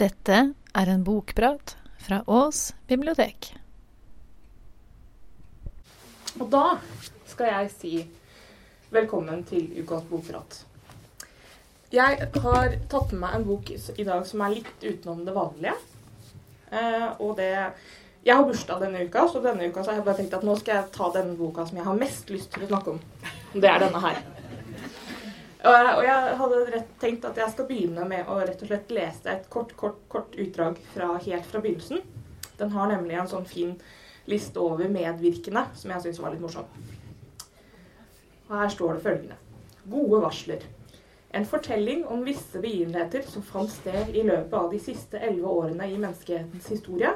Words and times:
Dette 0.00 0.36
er 0.72 0.88
en 0.88 1.02
bokprat 1.04 1.74
fra 2.00 2.22
Ås 2.26 2.72
bibliotek. 2.88 3.50
Og 6.40 6.46
da 6.48 6.78
skal 7.28 7.50
jeg 7.50 7.72
si 7.74 7.92
velkommen 8.92 9.44
til 9.44 9.68
ukas 9.82 10.06
bokprat. 10.08 10.62
Jeg 11.92 12.28
har 12.40 12.76
tatt 12.88 13.12
med 13.12 13.20
meg 13.20 13.36
en 13.36 13.44
bok 13.50 13.68
i 13.74 14.06
dag 14.08 14.24
som 14.24 14.40
er 14.46 14.54
litt 14.54 14.72
utenom 14.80 15.26
det 15.26 15.36
vanlige. 15.36 15.76
Eh, 16.72 17.08
og 17.20 17.36
det 17.36 17.52
Jeg 18.24 18.36
har 18.38 18.44
bursdag 18.46 18.80
denne 18.80 19.00
uka, 19.02 19.26
så 19.28 19.40
denne 19.42 19.66
uka 19.66 19.82
så 19.82 19.90
har 19.90 19.96
jeg 19.98 20.04
bare 20.06 20.16
tenkt 20.20 20.34
at 20.38 20.44
nå 20.46 20.54
skal 20.56 20.76
jeg 20.76 20.92
ta 20.94 21.08
den 21.10 21.32
boka 21.36 21.64
som 21.66 21.76
jeg 21.76 21.84
har 21.84 21.96
mest 21.98 22.30
lyst 22.30 22.52
til 22.54 22.62
å 22.62 22.68
snakke 22.70 22.94
om. 22.94 23.00
Det 23.52 23.66
er 23.66 23.82
denne 23.82 23.98
her. 23.98 24.20
Og 25.62 26.02
jeg 26.02 26.36
hadde 26.40 26.60
rett 26.72 26.94
tenkt 26.98 27.26
at 27.28 27.36
jeg 27.38 27.52
skal 27.52 27.66
begynne 27.68 28.04
med 28.10 28.26
å 28.26 28.40
rett 28.40 28.64
og 28.64 28.70
slett 28.70 28.90
lese 28.90 29.30
et 29.30 29.44
kort, 29.52 29.76
kort, 29.78 30.00
kort 30.10 30.34
utdrag 30.34 30.80
fra, 30.90 31.12
helt 31.22 31.46
fra 31.46 31.62
begynnelsen. 31.62 32.02
Den 32.58 32.72
har 32.74 32.90
nemlig 32.90 33.20
en 33.20 33.30
sånn 33.30 33.46
fin 33.46 33.76
liste 34.26 34.58
over 34.62 34.90
medvirkende 34.90 35.68
som 35.78 35.94
jeg 35.94 36.06
syns 36.06 36.20
var 36.22 36.34
litt 36.34 36.42
morsom. 36.42 36.66
Og 38.48 38.56
her 38.58 38.74
står 38.74 38.98
det 38.98 39.04
følgende. 39.06 39.38
Gode 39.92 40.22
varsler. 40.26 40.66
En 41.32 41.46
fortelling 41.48 42.02
om 42.10 42.26
visse 42.26 42.58
begivenheter 42.60 43.22
som 43.30 43.46
fant 43.46 43.70
sted 43.72 44.10
i 44.12 44.26
løpet 44.26 44.58
av 44.58 44.68
de 44.74 44.82
siste 44.82 45.22
elleve 45.22 45.54
årene 45.62 45.88
i 45.88 45.96
menneskehetens 45.96 46.68
historie, 46.74 47.14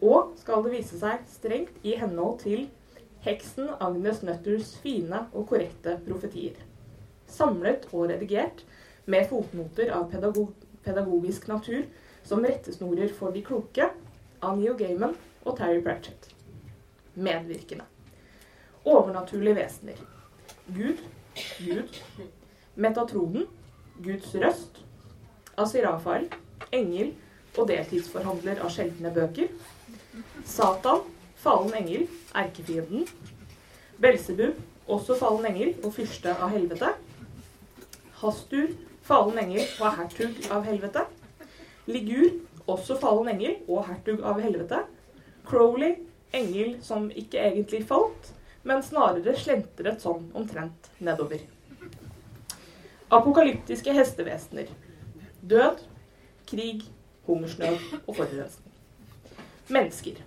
og 0.00 0.32
skal 0.40 0.62
det 0.64 0.78
vise 0.78 1.02
seg 1.02 1.26
strengt 1.28 1.82
i 1.84 1.98
henhold 2.00 2.38
til 2.46 2.68
heksen 3.26 3.68
Agnes 3.82 4.22
Nøtters 4.24 4.76
fine 4.80 5.26
og 5.34 5.50
korrekte 5.50 5.98
profetier. 6.06 6.69
Samlet 7.30 7.86
og 7.92 8.08
redigert 8.10 8.64
med 9.10 9.28
fotnoter 9.30 9.92
av 9.94 10.10
pedagog 10.12 10.52
pedagogisk 10.84 11.48
natur 11.50 11.82
som 12.24 12.44
rettesnorer 12.44 13.12
for 13.16 13.34
de 13.34 13.42
kloke 13.44 13.90
av 14.40 14.58
Neil 14.58 14.76
Gaiman 14.78 15.16
og 15.44 15.56
Terry 15.58 15.80
Pratchett. 15.84 16.30
Medvirkende. 17.14 17.84
Overnaturlige 18.88 19.58
vesener. 19.58 19.98
Gud, 20.72 21.02
Gud, 21.58 22.00
Metatroden, 22.80 23.46
Guds 24.00 24.32
røst, 24.40 24.80
Asirafael, 25.60 26.30
engel 26.72 27.12
og 27.58 27.66
deltidsforhandler 27.68 28.62
av 28.64 28.72
sjeldne 28.72 29.12
bøker, 29.12 29.50
Satan, 30.48 31.02
fallen 31.40 31.74
engel, 31.76 32.06
erkefienden, 32.36 33.04
Belsebub, 34.00 34.56
også 34.88 35.16
fallen 35.18 35.50
engel 35.50 35.74
og 35.84 35.92
fyrste 35.98 36.32
av 36.38 36.54
helvete, 36.54 36.94
Hastur, 38.20 38.74
fallen 39.06 39.38
engel 39.40 39.64
og 39.80 39.96
hertug 39.96 40.36
av 40.52 40.66
helvete, 40.68 41.06
Ligur, 41.90 42.28
også 42.70 42.94
fallen 43.00 43.32
engel 43.32 43.56
og 43.66 43.86
hertug 43.88 44.20
av 44.26 44.40
helvete, 44.42 44.82
Crowley, 45.48 45.96
engel 46.36 46.76
som 46.84 47.08
ikke 47.10 47.40
egentlig 47.42 47.80
falt, 47.88 48.30
men 48.62 48.84
snarere 48.84 49.34
slentret 49.40 50.04
sånn 50.04 50.28
omtrent 50.36 50.90
nedover. 51.00 51.40
Apokalyptiske 53.10 53.94
hestevesener. 53.96 54.68
Død, 55.40 55.80
krig, 56.46 56.84
hungersnød 57.26 57.80
og 58.04 58.12
forurensning. 58.14 58.76
Mennesker. 59.72 60.20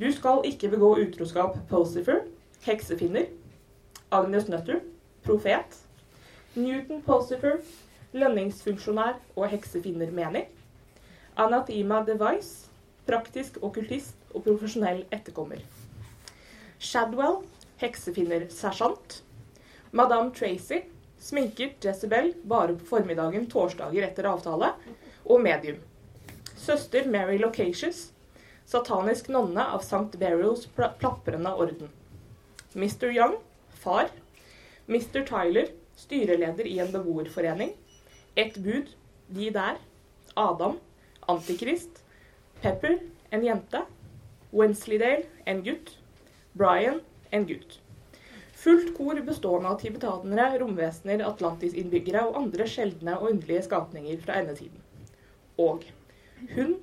Du 0.00 0.08
skal 0.14 0.46
ikke 0.48 0.70
begå 0.72 0.94
utroskap, 1.02 1.58
Pulsifer, 1.68 2.22
heksefinner, 2.64 3.26
Agnes 4.10 4.48
Nutter, 4.48 4.80
profet, 5.26 5.76
Newton 6.54 7.02
Pulsifer, 7.06 7.60
lønningsfunksjonær 8.10 9.18
og 9.36 9.50
heksefinner 9.52 10.10
menig, 10.10 10.48
Anathema 11.38 12.00
Device, 12.06 12.66
praktisk 13.06 13.60
okkultist 13.62 14.16
og 14.34 14.42
profesjonell 14.48 15.04
etterkommer. 15.14 15.62
Shadwell, 16.78 17.44
heksefinner 17.78 18.48
sersjant, 18.50 19.20
Madame 19.92 20.34
Tracy, 20.34 20.82
Sminket 21.20 21.84
Jezebel 21.84 22.32
bare 22.48 22.74
på 22.74 22.86
formiddagen 22.96 23.44
torsdager 23.50 24.06
etter 24.06 24.26
avtale. 24.30 24.72
Og 25.28 25.42
medium. 25.44 25.76
Søster 26.56 27.06
Mary 27.06 27.36
Locacious. 27.38 28.08
Satanisk 28.66 29.28
nonne 29.28 29.60
av 29.60 29.84
St. 29.84 30.16
Burials 30.16 30.64
plaprende 30.74 31.52
orden. 31.52 31.90
Mr. 32.74 33.10
Young. 33.12 33.36
Far. 33.82 34.08
Mr. 34.88 35.20
Tyler. 35.28 35.68
Styreleder 36.00 36.66
i 36.66 36.78
en 36.78 36.92
beboerforening. 36.92 37.74
Ett 38.34 38.56
bud. 38.56 38.88
De 39.28 39.50
der. 39.50 39.76
Adam. 40.34 40.78
Antikrist. 41.20 42.02
Pepper. 42.60 42.98
En 43.30 43.44
jente. 43.44 43.84
Wensleydale. 44.50 45.28
En 45.44 45.62
gutt. 45.62 45.98
Brian. 46.52 47.00
En 47.30 47.46
gutt. 47.46 47.80
Fullt 48.60 48.90
kor 48.96 49.20
bestående 49.24 49.70
av 49.72 49.78
tibetanere, 49.80 50.58
romvesener, 50.60 51.22
Atlantis-innbyggere 51.24 52.26
og 52.28 52.34
andre 52.42 52.66
sjeldne 52.68 53.14
og 53.16 53.30
underlige 53.30 53.62
skapninger 53.64 54.18
fra 54.20 54.36
endetiden. 54.42 54.82
Og 55.56 55.86
hund, 56.56 56.74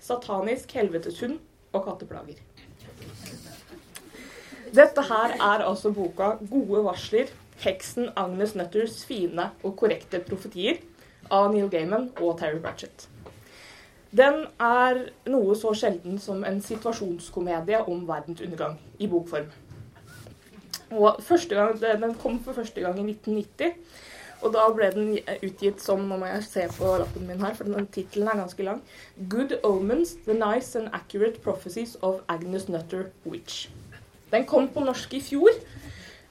satanisk 0.00 0.72
helveteshund 0.78 1.36
og 1.76 1.84
katteplager. 1.84 2.40
Dette 4.72 5.04
her 5.10 5.36
er 5.36 5.66
altså 5.66 5.92
boka 5.92 6.36
'Gode 6.40 6.84
varsler 6.84 7.28
heksen 7.64 8.10
Agnes 8.16 8.54
Nutters 8.54 9.04
fine 9.04 9.50
og 9.62 9.76
korrekte 9.76 10.20
profetier' 10.24 10.82
av 11.30 11.52
Neil 11.52 11.68
Gaiman 11.72 12.10
og 12.20 12.38
Terry 12.40 12.60
Pratchett. 12.62 13.08
Den 14.10 14.46
er 14.62 15.00
noe 15.28 15.56
så 15.58 15.74
sjelden 15.76 16.16
som 16.22 16.44
en 16.48 16.62
situasjonskomedie 16.64 17.82
om 17.84 18.06
verdens 18.08 18.40
undergang 18.40 18.78
i 18.98 19.08
bokform. 19.08 19.50
Og 20.90 21.20
gang, 21.48 21.80
Den 21.80 22.14
kom 22.14 22.40
for 22.40 22.52
første 22.52 22.80
gang 22.80 22.98
i 22.98 23.12
1990. 23.12 23.74
Og 24.40 24.52
da 24.54 24.68
ble 24.70 24.88
den 24.94 25.18
utgitt 25.42 25.82
som 25.82 26.04
Nå 26.08 26.16
må 26.16 26.28
jeg 26.30 26.44
se 26.46 26.66
på 26.76 26.92
lappen 27.00 27.26
min 27.26 27.40
her, 27.42 27.54
for 27.54 27.64
den 27.64 27.86
tittelen 27.86 28.28
er 28.28 28.38
ganske 28.38 28.62
lang. 28.62 28.82
'Good 29.28 29.58
Omens 29.64 30.14
The 30.24 30.34
Nice 30.34 30.78
and 30.78 30.88
Accurate 30.92 31.40
Prophecies 31.40 31.96
of 32.02 32.20
Agnes 32.28 32.68
Nutter 32.68 33.10
Witch'. 33.26 33.68
Den 34.30 34.46
kom 34.46 34.68
på 34.68 34.80
norsk 34.80 35.14
i 35.14 35.20
fjor. 35.20 35.50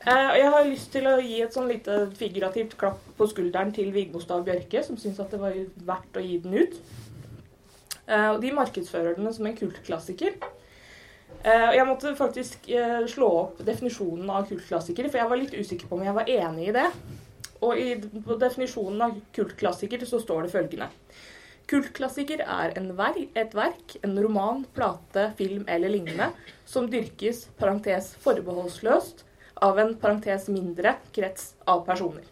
Eh, 0.08 0.34
jeg 0.40 0.52
har 0.54 0.68
lyst 0.70 0.94
til 0.94 1.08
å 1.10 1.18
gi 1.20 1.42
et 1.44 1.52
sånn 1.52 1.68
lite 1.68 1.98
figurativt 2.16 2.78
klapp 2.80 3.02
på 3.18 3.26
skulderen 3.28 3.74
til 3.76 3.90
Vigmostad 3.92 4.46
Bjørke, 4.48 4.80
som 4.86 4.96
syns 5.00 5.20
at 5.20 5.34
det 5.34 5.40
var 5.42 5.58
verdt 5.90 6.20
å 6.20 6.24
gi 6.24 6.38
den 6.46 6.56
ut. 6.56 6.78
Eh, 8.08 8.38
de 8.40 8.54
markedsfører 8.56 9.18
den 9.18 9.28
som 9.36 9.50
en 9.50 9.58
kultklassiker. 9.58 10.38
Uh, 11.44 11.70
jeg 11.76 11.84
måtte 11.86 12.16
faktisk 12.18 12.66
slå 13.12 13.28
opp 13.44 13.60
definisjonen 13.64 14.30
av 14.32 14.48
kultklassiker, 14.50 15.06
for 15.08 15.20
jeg 15.20 15.30
var 15.30 15.40
litt 15.40 15.54
usikker 15.54 15.88
på 15.88 15.96
om 16.00 16.04
jeg 16.04 16.16
var 16.16 16.32
enig 16.34 16.70
i 16.70 16.74
det. 16.76 16.86
Og 17.68 17.78
i, 17.80 17.86
definisjonen 18.42 19.04
av 19.06 19.14
kultklassiker 19.36 20.04
så 20.08 20.20
står 20.24 20.48
det 20.48 20.54
følgende. 20.56 20.88
Kultklassiker 21.70 22.42
er 22.42 22.74
ver 22.98 23.22
et 23.38 23.56
verk, 23.56 23.96
en 24.08 24.18
roman, 24.24 24.66
plate, 24.76 25.30
film 25.40 25.68
eller 25.68 25.94
lignende, 25.94 26.32
som 26.66 26.90
dyrkes 26.92 27.46
parentes 27.60 28.14
forbeholdsløst 28.24 29.27
av 29.62 29.80
en 29.80 29.94
parentes 30.00 30.48
mindre 30.54 30.96
krets 31.16 31.54
av 31.66 31.84
personer. 31.88 32.26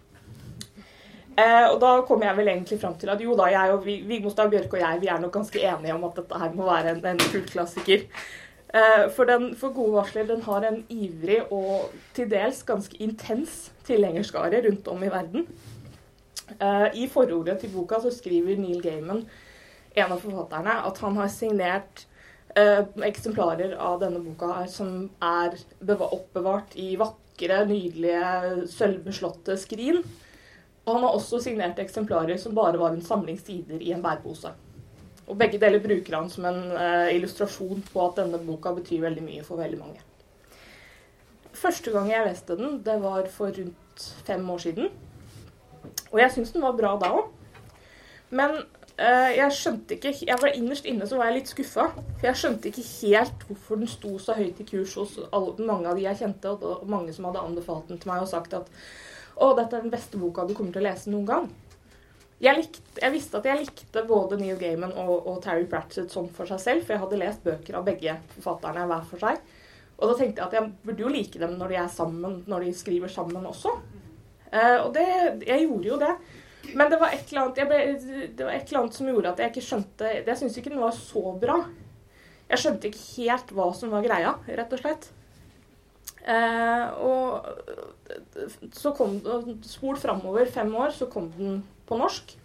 Eh, 1.36 1.66
og 1.68 1.82
da 1.84 1.98
kommer 2.08 2.30
jeg 2.30 2.38
vel 2.38 2.50
egentlig 2.54 2.80
fram 2.80 2.96
til 3.00 3.12
at 3.12 3.22
jo 3.24 3.36
da, 3.36 3.50
jeg 3.52 3.76
og 3.76 3.84
Vigmostad 3.86 4.52
Bjørke 4.54 4.78
og 4.78 4.84
jeg 4.86 5.02
vi 5.02 5.12
er 5.12 5.20
nok 5.20 5.34
ganske 5.36 5.62
enige 5.68 5.96
om 5.98 6.06
at 6.08 6.20
dette 6.22 6.40
her 6.40 6.54
må 6.56 6.68
være 6.70 6.94
en, 6.96 7.02
en 7.12 7.24
kultklassiker. 7.26 8.06
Eh, 8.76 9.04
for, 9.16 9.28
den, 9.28 9.50
for 9.60 9.76
Gode 9.76 9.98
varsler 9.98 10.30
den 10.30 10.46
har 10.48 10.68
en 10.68 10.82
ivrig 10.92 11.42
og 11.54 11.92
til 12.16 12.30
dels 12.32 12.64
ganske 12.68 12.98
intens 13.04 13.66
tilhengerskare 13.88 14.64
rundt 14.68 14.88
om 14.92 15.04
i 15.04 15.12
verden. 15.12 15.48
Eh, 16.56 16.88
I 17.04 17.10
forordet 17.12 17.60
til 17.62 17.76
boka 17.76 18.00
så 18.04 18.14
skriver 18.16 18.56
Neil 18.60 18.80
Gaiman, 18.84 19.26
en 19.96 20.12
av 20.12 20.20
forfatterne, 20.20 20.80
at 20.88 21.00
han 21.04 21.20
har 21.20 21.32
signert 21.32 22.06
eksemplarer 22.56 23.74
av 23.76 24.00
denne 24.00 24.22
boka 24.24 24.62
som 24.72 25.10
er 25.24 25.58
oppbevart 25.84 26.76
i 26.80 26.94
vakre, 27.00 27.66
nydelige, 27.68 28.68
sølvbeslåtte 28.72 29.58
skrin. 29.60 30.00
Og 30.86 30.94
han 30.94 31.04
har 31.08 31.18
også 31.18 31.42
signert 31.44 31.82
eksemplarer 31.82 32.38
som 32.40 32.56
bare 32.56 32.80
var 32.80 32.94
en 32.94 33.04
samling 33.04 33.40
sider 33.42 33.82
i 33.82 33.92
en 33.92 34.04
bærepose. 34.06 34.54
Og 35.26 35.38
begge 35.40 35.58
deler 35.60 35.82
bruker 35.82 36.16
han 36.16 36.30
som 36.30 36.46
en 36.46 36.62
uh, 36.78 37.10
illustrasjon 37.10 37.82
på 37.90 38.04
at 38.04 38.20
denne 38.22 38.40
boka 38.46 38.76
betyr 38.76 39.02
veldig 39.08 39.24
mye 39.26 39.46
for 39.46 39.58
veldig 39.58 39.80
mange. 39.82 40.04
Første 41.56 41.92
gang 41.92 42.12
jeg 42.12 42.28
leste 42.28 42.58
den, 42.60 42.80
det 42.86 43.00
var 43.02 43.26
for 43.34 43.50
rundt 43.56 44.06
fem 44.28 44.50
år 44.54 44.62
siden. 44.62 44.92
Og 46.12 46.20
jeg 46.22 46.32
syns 46.36 46.54
den 46.54 46.66
var 46.66 46.78
bra 46.78 46.94
da 47.02 47.10
òg. 47.18 47.32
Men 48.36 48.60
jeg 48.96 49.52
skjønte 49.52 49.98
ikke 49.98 50.12
Jeg 50.24 50.40
var 50.40 50.54
innerst 50.56 50.86
inne 50.88 51.04
så 51.04 51.18
var 51.20 51.28
jeg 51.28 51.42
litt 51.42 51.50
skuffa. 51.52 51.90
For 51.96 52.28
jeg 52.30 52.40
skjønte 52.40 52.70
ikke 52.70 52.86
helt 52.86 53.42
hvorfor 53.50 53.82
den 53.82 53.92
sto 53.92 54.14
så 54.22 54.38
høyt 54.38 54.62
i 54.64 54.68
kurs 54.70 54.96
hos 54.96 55.18
alle, 55.26 55.56
mange 55.68 55.90
av 55.92 56.00
de 56.00 56.06
jeg 56.06 56.22
kjente, 56.22 56.54
og 56.54 56.88
mange 56.88 57.16
som 57.16 57.28
hadde 57.28 57.44
anbefalt 57.44 57.92
den 57.92 58.00
til 58.00 58.14
meg 58.14 58.24
og 58.24 58.32
sagt 58.32 58.56
at 58.56 58.72
å, 59.36 59.52
dette 59.58 59.76
er 59.76 59.84
den 59.84 59.92
beste 59.92 60.20
boka 60.20 60.46
du 60.48 60.54
kommer 60.56 60.72
til 60.72 60.86
å 60.86 60.88
lese 60.88 61.12
noen 61.12 61.28
gang. 61.28 61.50
jeg, 62.40 62.56
likte, 62.56 62.84
jeg, 63.02 63.12
visste 63.12 63.40
at 63.40 63.50
jeg 63.50 63.60
likte 63.66 64.06
både 64.08 64.40
Neil 64.40 64.58
Gaiman 64.60 64.96
og, 64.96 65.28
og 65.28 65.42
Terry 65.44 65.68
Pratchett 65.72 66.12
sånn 66.12 66.32
for 66.32 66.48
seg 66.48 66.62
selv, 66.64 66.86
for 66.86 66.96
jeg 66.96 67.04
hadde 67.04 67.20
lest 67.20 67.44
bøker 67.44 67.80
av 67.80 67.86
begge 67.88 68.16
forfatterne 68.38 68.88
hver 68.88 69.06
for 69.12 69.24
seg. 69.28 69.44
Og 69.96 70.12
da 70.12 70.16
tenkte 70.20 70.42
jeg 70.42 70.48
at 70.48 70.58
jeg 70.58 70.72
burde 70.84 71.06
jo 71.06 71.12
like 71.12 71.40
dem 71.40 71.56
når 71.60 71.72
de 71.72 71.78
er 71.80 71.92
sammen, 71.92 72.42
når 72.52 72.68
de 72.68 72.74
skriver 72.76 73.12
sammen 73.12 73.48
også. 73.48 73.72
Eh, 74.52 74.80
og 74.82 74.92
det, 74.96 75.06
jeg 75.48 75.64
gjorde 75.64 75.90
jo 75.92 76.00
det. 76.02 76.12
Men 76.74 76.90
det 76.92 76.98
var, 77.02 77.14
et 77.14 77.30
eller 77.30 77.46
annet, 77.46 77.68
ble, 77.70 78.28
det 78.36 78.46
var 78.46 78.56
et 78.56 78.70
eller 78.70 78.82
annet 78.82 78.98
som 78.98 79.10
gjorde 79.10 79.34
at 79.34 79.42
jeg 79.42 79.54
ikke 79.54 79.66
skjønte 79.68 80.12
Jeg 80.18 80.40
syns 80.40 80.58
ikke 80.60 80.74
den 80.74 80.82
var 80.84 80.96
så 80.98 81.24
bra. 81.42 81.60
Jeg 82.50 82.62
skjønte 82.62 82.90
ikke 82.90 83.06
helt 83.18 83.54
hva 83.58 83.70
som 83.78 83.94
var 83.94 84.06
greia, 84.06 84.34
rett 84.46 84.74
og 84.76 84.82
slett. 84.82 85.08
Eh, 86.26 86.86
og 87.06 87.46
så 88.74 88.92
kom 88.98 89.20
det 89.22 89.60
Spol 89.70 89.98
framover 90.02 90.50
fem 90.50 90.72
år, 90.78 90.94
så 90.94 91.10
kom 91.10 91.30
den 91.38 91.60
på 91.86 92.00
norsk. 92.02 92.36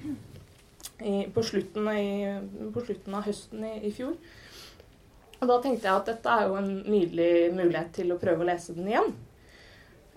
I, 1.01 1.31
på, 1.33 1.43
slutten 1.45 1.87
i, 1.97 2.29
på, 2.75 2.83
slutten 2.85 3.15
av 3.17 3.25
høsten 3.25 3.65
i, 3.65 3.75
i, 3.89 3.93
fjor. 3.97 4.19
Og 5.41 5.49
da 5.49 5.57
tenkte 5.65 5.89
jeg 5.89 5.97
at 5.97 6.11
dette 6.11 6.35
er 6.35 6.49
jo 6.49 6.59
en 6.59 6.69
nydelig 6.85 7.31
mulighet 7.57 7.95
til 7.97 8.13
å 8.13 8.19
prøve 8.21 8.45
å 8.45 8.49
lese 8.51 8.77
den 8.77 8.91
igjen. 8.91 9.15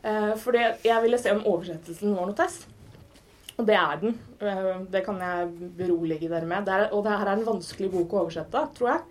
Eh, 0.03 0.33
fordi 0.43 0.65
jeg 0.83 1.05
ville 1.05 1.19
se 1.21 1.31
om 1.31 1.45
oversettelsen 1.53 2.17
var 2.17 2.27
noe 2.27 2.35
test. 2.35 2.67
Og 3.57 3.67
det 3.67 3.75
er 3.77 3.97
den. 4.01 4.19
Eh, 4.41 4.75
det 4.91 5.03
kan 5.05 5.19
jeg 5.21 5.71
berolige 5.77 6.29
dere 6.29 6.49
med. 6.49 6.65
Det 6.65 6.73
er, 6.73 6.85
og 6.91 7.03
det 7.05 7.17
her 7.17 7.29
er 7.29 7.37
en 7.37 7.47
vanskelig 7.47 7.91
bok 7.93 8.13
å 8.13 8.23
oversette, 8.23 8.63
tror 8.77 8.89
jeg. 8.89 9.03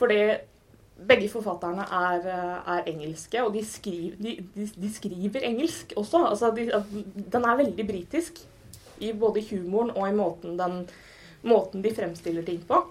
Fordi 0.00 0.20
begge 1.10 1.28
forfatterne 1.32 1.86
er, 1.96 2.26
eh, 2.28 2.72
er 2.74 2.88
engelske, 2.90 3.42
og 3.42 3.54
de 3.54 3.64
skriver, 3.64 4.16
de, 4.20 4.36
de, 4.54 4.66
de 4.76 4.92
skriver 4.92 5.46
engelsk 5.48 5.94
også. 5.96 6.24
Altså, 6.28 6.50
de, 6.56 6.66
den 7.32 7.44
er 7.44 7.60
veldig 7.62 7.86
britisk, 7.86 8.42
i 9.00 9.14
både 9.16 9.40
humoren 9.48 9.94
og 9.96 10.08
i 10.08 10.12
måten, 10.12 10.58
den, 10.58 10.82
måten 11.48 11.80
de 11.84 11.94
fremstiller 11.96 12.44
ting 12.44 12.60
på. 12.68 12.82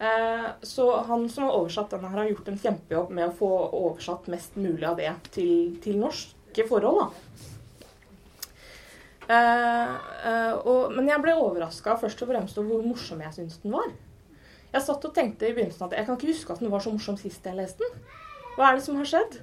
Eh, 0.00 0.46
så 0.62 0.86
han 1.04 1.28
som 1.28 1.44
har 1.44 1.58
oversatt 1.58 1.92
denne, 1.92 2.08
her 2.08 2.22
har 2.22 2.30
gjort 2.30 2.48
en 2.48 2.60
kjempejobb 2.62 3.10
med 3.12 3.28
å 3.28 3.36
få 3.36 3.50
oversatt 3.82 4.30
mest 4.32 4.56
mulig 4.56 4.86
av 4.88 4.96
det 4.96 5.12
til, 5.34 5.74
til 5.84 6.00
norske 6.00 6.64
forhold. 6.70 7.02
da. 7.02 7.49
Uh, 9.30 9.90
uh, 10.26 10.54
og, 10.66 10.94
men 10.96 11.06
jeg 11.06 11.22
ble 11.22 11.36
overraska 11.38 11.94
først 12.00 12.22
og 12.24 12.32
fremst 12.32 12.56
over 12.58 12.72
hvor 12.72 12.86
morsom 12.88 13.20
jeg 13.22 13.36
syns 13.36 13.60
den 13.62 13.76
var. 13.76 13.92
Jeg 14.72 14.82
satt 14.86 15.04
og 15.06 15.14
tenkte 15.14 15.46
i 15.46 15.54
begynnelsen 15.54 15.86
at 15.86 15.94
jeg 15.98 16.06
kan 16.06 16.18
ikke 16.18 16.32
huske 16.32 16.54
at 16.54 16.62
den 16.62 16.72
var 16.72 16.82
så 16.82 16.90
morsom 16.94 17.18
sist 17.18 17.46
jeg 17.46 17.58
leste 17.58 17.86
den. 17.86 18.02
Hva 18.56 18.70
er 18.70 18.78
det 18.78 18.84
som 18.86 18.98
har 18.98 19.06
skjedd? 19.06 19.38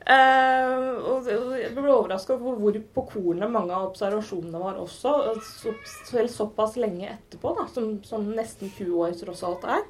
Uh, 0.00 1.00
og 1.12 1.28
jeg 1.30 1.72
ble 1.76 1.88
overraska 1.92 2.34
over 2.36 2.60
hvor 2.60 2.76
på 2.96 3.06
kornet 3.12 3.52
mange 3.52 3.72
av 3.72 3.88
observasjonene 3.88 4.60
var 4.60 4.80
også. 4.80 5.14
Så, 5.48 5.74
selv 6.10 6.32
såpass 6.32 6.76
lenge 6.80 7.08
etterpå, 7.08 7.54
da, 7.56 7.66
som, 7.72 7.98
som, 8.04 8.28
nesten 8.36 8.68
20 8.68 9.00
år 9.00 9.16
tross 9.16 9.44
alt 9.48 9.64
er. 9.78 9.84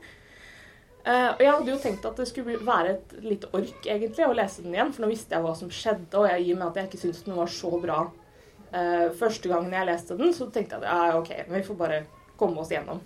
Uh, 1.00 1.30
og 1.32 1.42
jeg 1.42 1.52
hadde 1.56 1.72
jo 1.72 1.82
tenkt 1.82 2.06
at 2.06 2.18
det 2.20 2.30
skulle 2.30 2.58
være 2.62 2.94
et 2.94 3.14
litt 3.26 3.50
ork 3.56 3.86
egentlig 3.90 4.26
å 4.26 4.34
lese 4.36 4.62
den 4.62 4.74
igjen, 4.76 4.94
for 4.94 5.02
nå 5.02 5.10
visste 5.10 5.34
jeg 5.34 5.46
hva 5.46 5.54
som 5.58 5.70
skjedde, 5.72 6.12
og 6.14 6.28
jeg, 6.28 6.50
og 6.52 6.58
med 6.60 6.68
at 6.68 6.82
jeg 6.82 6.90
ikke 6.90 7.04
syntes 7.06 7.22
den 7.26 7.38
var 7.40 7.54
så 7.58 7.74
bra 7.80 8.02
uh, 8.74 9.06
første 9.18 9.50
gangen 9.50 9.74
jeg 9.74 9.88
leste 9.88 10.16
den, 10.18 10.34
så 10.36 10.48
tenkte 10.52 10.78
jeg 10.78 10.84
at 10.84 10.90
ja, 10.90 11.18
OK, 11.18 11.32
vi 11.50 11.62
får 11.66 11.78
bare 11.78 12.02
komme 12.40 12.62
oss 12.62 12.72
gjennom. 12.72 13.02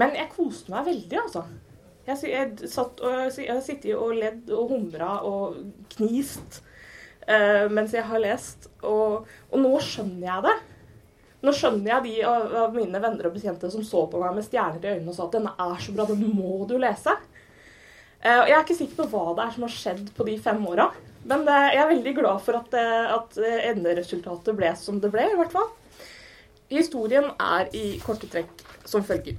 Men 0.00 0.16
jeg 0.16 0.32
koste 0.34 0.72
meg 0.72 0.86
veldig, 0.88 1.18
altså. 1.24 1.44
Jeg, 2.06 2.16
har 2.16 3.62
sittet 3.62 3.92
og 3.94 4.16
ledd 4.16 4.50
og 4.56 4.72
humra 4.72 5.20
og 5.28 5.58
knist 5.92 6.62
uh, 7.28 7.66
mens 7.72 7.94
jeg 7.94 8.06
har 8.06 8.22
lest. 8.22 8.70
Og, 8.82 9.26
og, 9.50 9.56
nå 9.60 9.72
skjønner 9.84 10.26
jeg 10.26 10.46
det. 10.48 10.56
Nå 11.40 11.52
skjønner 11.56 11.94
jeg 11.94 12.06
de 12.06 12.14
av, 12.28 12.48
av, 12.64 12.74
mine 12.76 13.00
venner 13.00 13.28
og 13.28 13.36
bekjente 13.36 13.70
som 13.72 13.84
så 13.86 14.04
på 14.10 14.20
meg 14.20 14.34
med 14.36 14.44
stjerner 14.44 14.82
i 14.82 14.96
øynene 14.96 15.12
og 15.12 15.16
sa 15.16 15.28
at 15.28 15.36
denne 15.38 15.54
er 15.56 15.78
så 15.80 15.94
bra, 15.96 16.08
den 16.08 16.24
må 16.36 16.64
du 16.68 16.76
lese. 16.80 17.14
Uh, 18.20 18.44
jeg 18.48 18.56
er 18.56 18.64
ikke 18.64 18.80
sikker 18.82 19.04
på 19.04 19.08
hva 19.12 19.36
det 19.36 19.46
er 19.46 19.54
som 19.56 19.68
har 19.68 19.76
skjedd 19.76 20.10
på 20.16 20.28
de 20.28 20.36
fem 20.42 20.66
åra. 20.68 20.90
Men 21.24 21.44
uh, 21.48 21.68
jeg 21.68 21.82
er 21.82 21.92
veldig 21.92 22.14
glad 22.16 22.40
for 22.44 22.60
at, 22.60 22.74
at 23.16 23.38
enderesultatet 23.72 24.56
ble 24.56 24.72
som 24.78 25.00
det 25.02 25.12
ble, 25.12 25.26
i 25.28 25.38
hvert 25.40 25.54
fall. 25.54 25.68
Historien 26.70 27.32
er 27.42 27.70
i 27.74 27.98
korte 28.04 28.28
trekk 28.30 28.62
som 28.88 29.02
følger. 29.04 29.36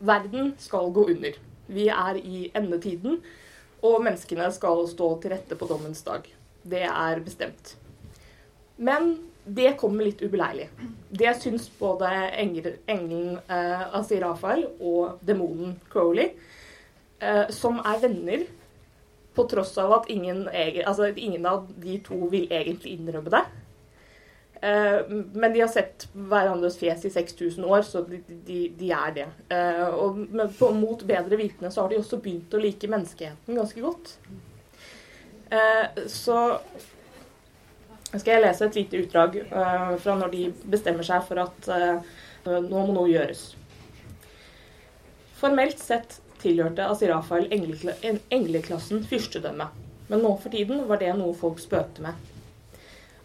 Verden 0.00 0.54
skal 0.58 0.90
gå 0.92 1.04
under. 1.12 1.36
Vi 1.70 1.86
er 1.92 2.18
i 2.18 2.48
endetiden, 2.56 3.20
og 3.86 4.02
menneskene 4.02 4.48
skal 4.52 4.82
stå 4.90 5.10
til 5.22 5.34
rette 5.36 5.56
på 5.56 5.68
dommens 5.70 6.02
dag. 6.02 6.24
Det 6.62 6.82
er 6.82 7.22
bestemt. 7.24 7.76
Men 8.76 9.12
det 9.44 9.76
kommer 9.80 10.04
litt 10.04 10.22
ubeleilig. 10.22 10.66
Det 11.08 11.30
syns 11.40 11.68
både 11.78 12.08
engelen 12.38 13.38
eh, 13.46 13.84
Asirafael 13.96 14.66
og 14.78 15.20
demonen 15.26 15.76
Crowley, 15.92 16.32
eh, 17.20 17.46
som 17.54 17.80
er 17.80 18.02
venner, 18.02 18.44
på 19.34 19.46
tross 19.50 19.76
av 19.78 19.92
at 20.00 20.10
ingen, 20.10 20.46
altså, 20.48 21.10
ingen 21.16 21.46
av 21.46 21.68
de 21.80 21.98
to 22.04 22.26
vil 22.32 22.50
egentlig 22.50 22.96
innrømme 22.98 23.32
det. 23.32 23.44
Eh, 24.62 25.06
men 25.32 25.52
de 25.52 25.60
har 25.60 25.68
sett 25.72 26.08
hverandres 26.12 26.76
fjes 26.78 27.04
i 27.04 27.10
6000 27.10 27.64
år, 27.64 27.82
så 27.82 28.02
de, 28.04 28.20
de, 28.28 28.60
de 28.76 28.90
er 28.92 29.14
det. 29.16 29.26
Eh, 29.48 29.86
og 29.88 30.20
mot 30.76 31.04
bedre 31.08 31.38
vitende 31.40 31.72
så 31.72 31.84
har 31.84 31.92
de 31.92 32.00
også 32.00 32.20
begynt 32.20 32.54
å 32.54 32.60
like 32.60 32.90
menneskeheten 32.90 33.56
ganske 33.56 33.84
godt. 33.84 34.16
Eh, 35.50 36.04
så 36.12 36.40
skal 38.10 38.34
jeg 38.34 38.42
lese 38.44 38.66
et 38.66 38.76
lite 38.82 39.00
utdrag 39.04 39.36
fra 40.02 40.14
når 40.18 40.32
de 40.32 40.46
bestemmer 40.66 41.06
seg 41.06 41.22
for 41.28 41.38
at 41.38 41.68
nå 42.42 42.80
må 42.82 42.88
noe 42.90 43.06
gjøres. 43.06 43.44
Formelt 45.38 45.78
sett 45.78 46.16
tilhørte 46.42 46.88
Asirafael 46.90 47.46
engleklassen 47.52 49.04
fyrstedømme, 49.06 49.70
men 50.10 50.22
nå 50.24 50.34
for 50.42 50.52
tiden 50.52 50.84
var 50.88 51.00
det 51.02 51.14
noe 51.18 51.36
folk 51.38 51.60
spøkte 51.62 52.04
med. 52.04 52.30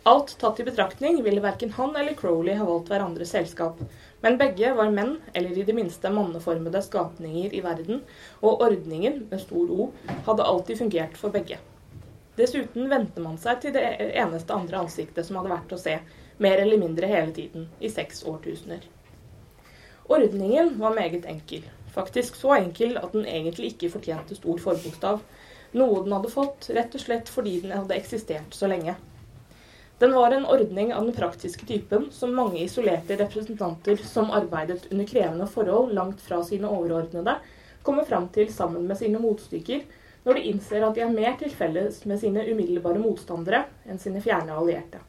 Alt 0.05 0.35
tatt 0.37 0.59
i 0.61 0.65
betraktning 0.67 1.23
ville 1.25 1.41
verken 1.41 1.71
han 1.73 1.95
eller 1.97 2.13
Crowley 2.13 2.53
ha 2.59 2.65
valgt 2.67 2.91
hverandres 2.93 3.31
selskap, 3.33 3.79
men 4.21 4.37
begge 4.37 4.73
var 4.77 4.91
menn, 4.93 5.15
eller 5.33 5.57
i 5.57 5.63
det 5.65 5.73
minste 5.73 6.11
manneformede 6.13 6.81
skapninger 6.85 7.55
i 7.57 7.61
verden, 7.65 8.03
og 8.41 8.61
ordningen, 8.67 9.23
med 9.31 9.41
stor 9.41 9.71
O, 9.73 9.87
hadde 10.27 10.45
alltid 10.45 10.77
fungert 10.83 11.17
for 11.17 11.33
begge. 11.33 11.57
Dessuten 12.37 12.89
vente 12.91 13.23
man 13.23 13.39
seg 13.41 13.63
til 13.63 13.73
det 13.73 13.81
eneste 14.11 14.53
andre 14.53 14.83
ansiktet 14.83 15.25
som 15.25 15.39
hadde 15.39 15.53
vært 15.55 15.73
å 15.73 15.81
se, 15.81 15.97
mer 16.37 16.61
eller 16.61 16.81
mindre 16.81 17.09
hele 17.09 17.33
tiden, 17.33 17.65
i 17.81 17.89
seks 17.89 18.21
årtusener. 18.29 18.85
Ordningen 20.05 20.75
var 20.77 20.93
meget 20.93 21.25
enkel, 21.25 21.65
faktisk 21.95 22.37
så 22.39 22.53
enkel 22.59 22.99
at 23.01 23.15
den 23.15 23.25
egentlig 23.25 23.73
ikke 23.73 23.93
fortjente 23.95 24.37
stor 24.37 24.61
forbokstav, 24.61 25.23
noe 25.75 26.03
den 26.03 26.15
hadde 26.15 26.31
fått 26.31 26.69
rett 26.75 26.95
og 26.95 27.03
slett 27.03 27.31
fordi 27.31 27.59
den 27.65 27.75
hadde 27.75 27.97
eksistert 27.97 28.55
så 28.55 28.69
lenge. 28.71 28.95
Den 29.99 30.11
var 30.11 30.31
en 30.35 30.45
ordning 30.45 30.93
av 30.93 31.05
den 31.07 31.15
praktiske 31.15 31.65
typen 31.65 32.09
som 32.11 32.35
mange 32.35 32.59
isolerte 32.59 33.15
representanter 33.15 34.01
som 34.03 34.31
arbeidet 34.35 34.89
under 34.91 35.07
krevende 35.07 35.47
forhold 35.47 35.93
langt 35.95 36.21
fra 36.21 36.41
sine 36.43 36.67
overordnede, 36.67 37.37
kommer 37.83 38.03
fram 38.03 38.27
til 38.35 38.51
sammen 38.51 38.87
med 38.89 38.99
sine 38.99 39.21
motstykker 39.23 39.85
når 40.25 40.39
de 40.39 40.47
innser 40.51 40.83
at 40.83 40.97
de 40.97 41.03
er 41.05 41.13
mer 41.13 41.37
til 41.39 41.53
felles 41.53 42.01
med 42.09 42.19
sine 42.19 42.43
umiddelbare 42.49 42.99
motstandere 42.99 43.65
enn 43.87 44.01
sine 44.01 44.23
fjerne 44.25 44.57
allierte. 44.57 44.99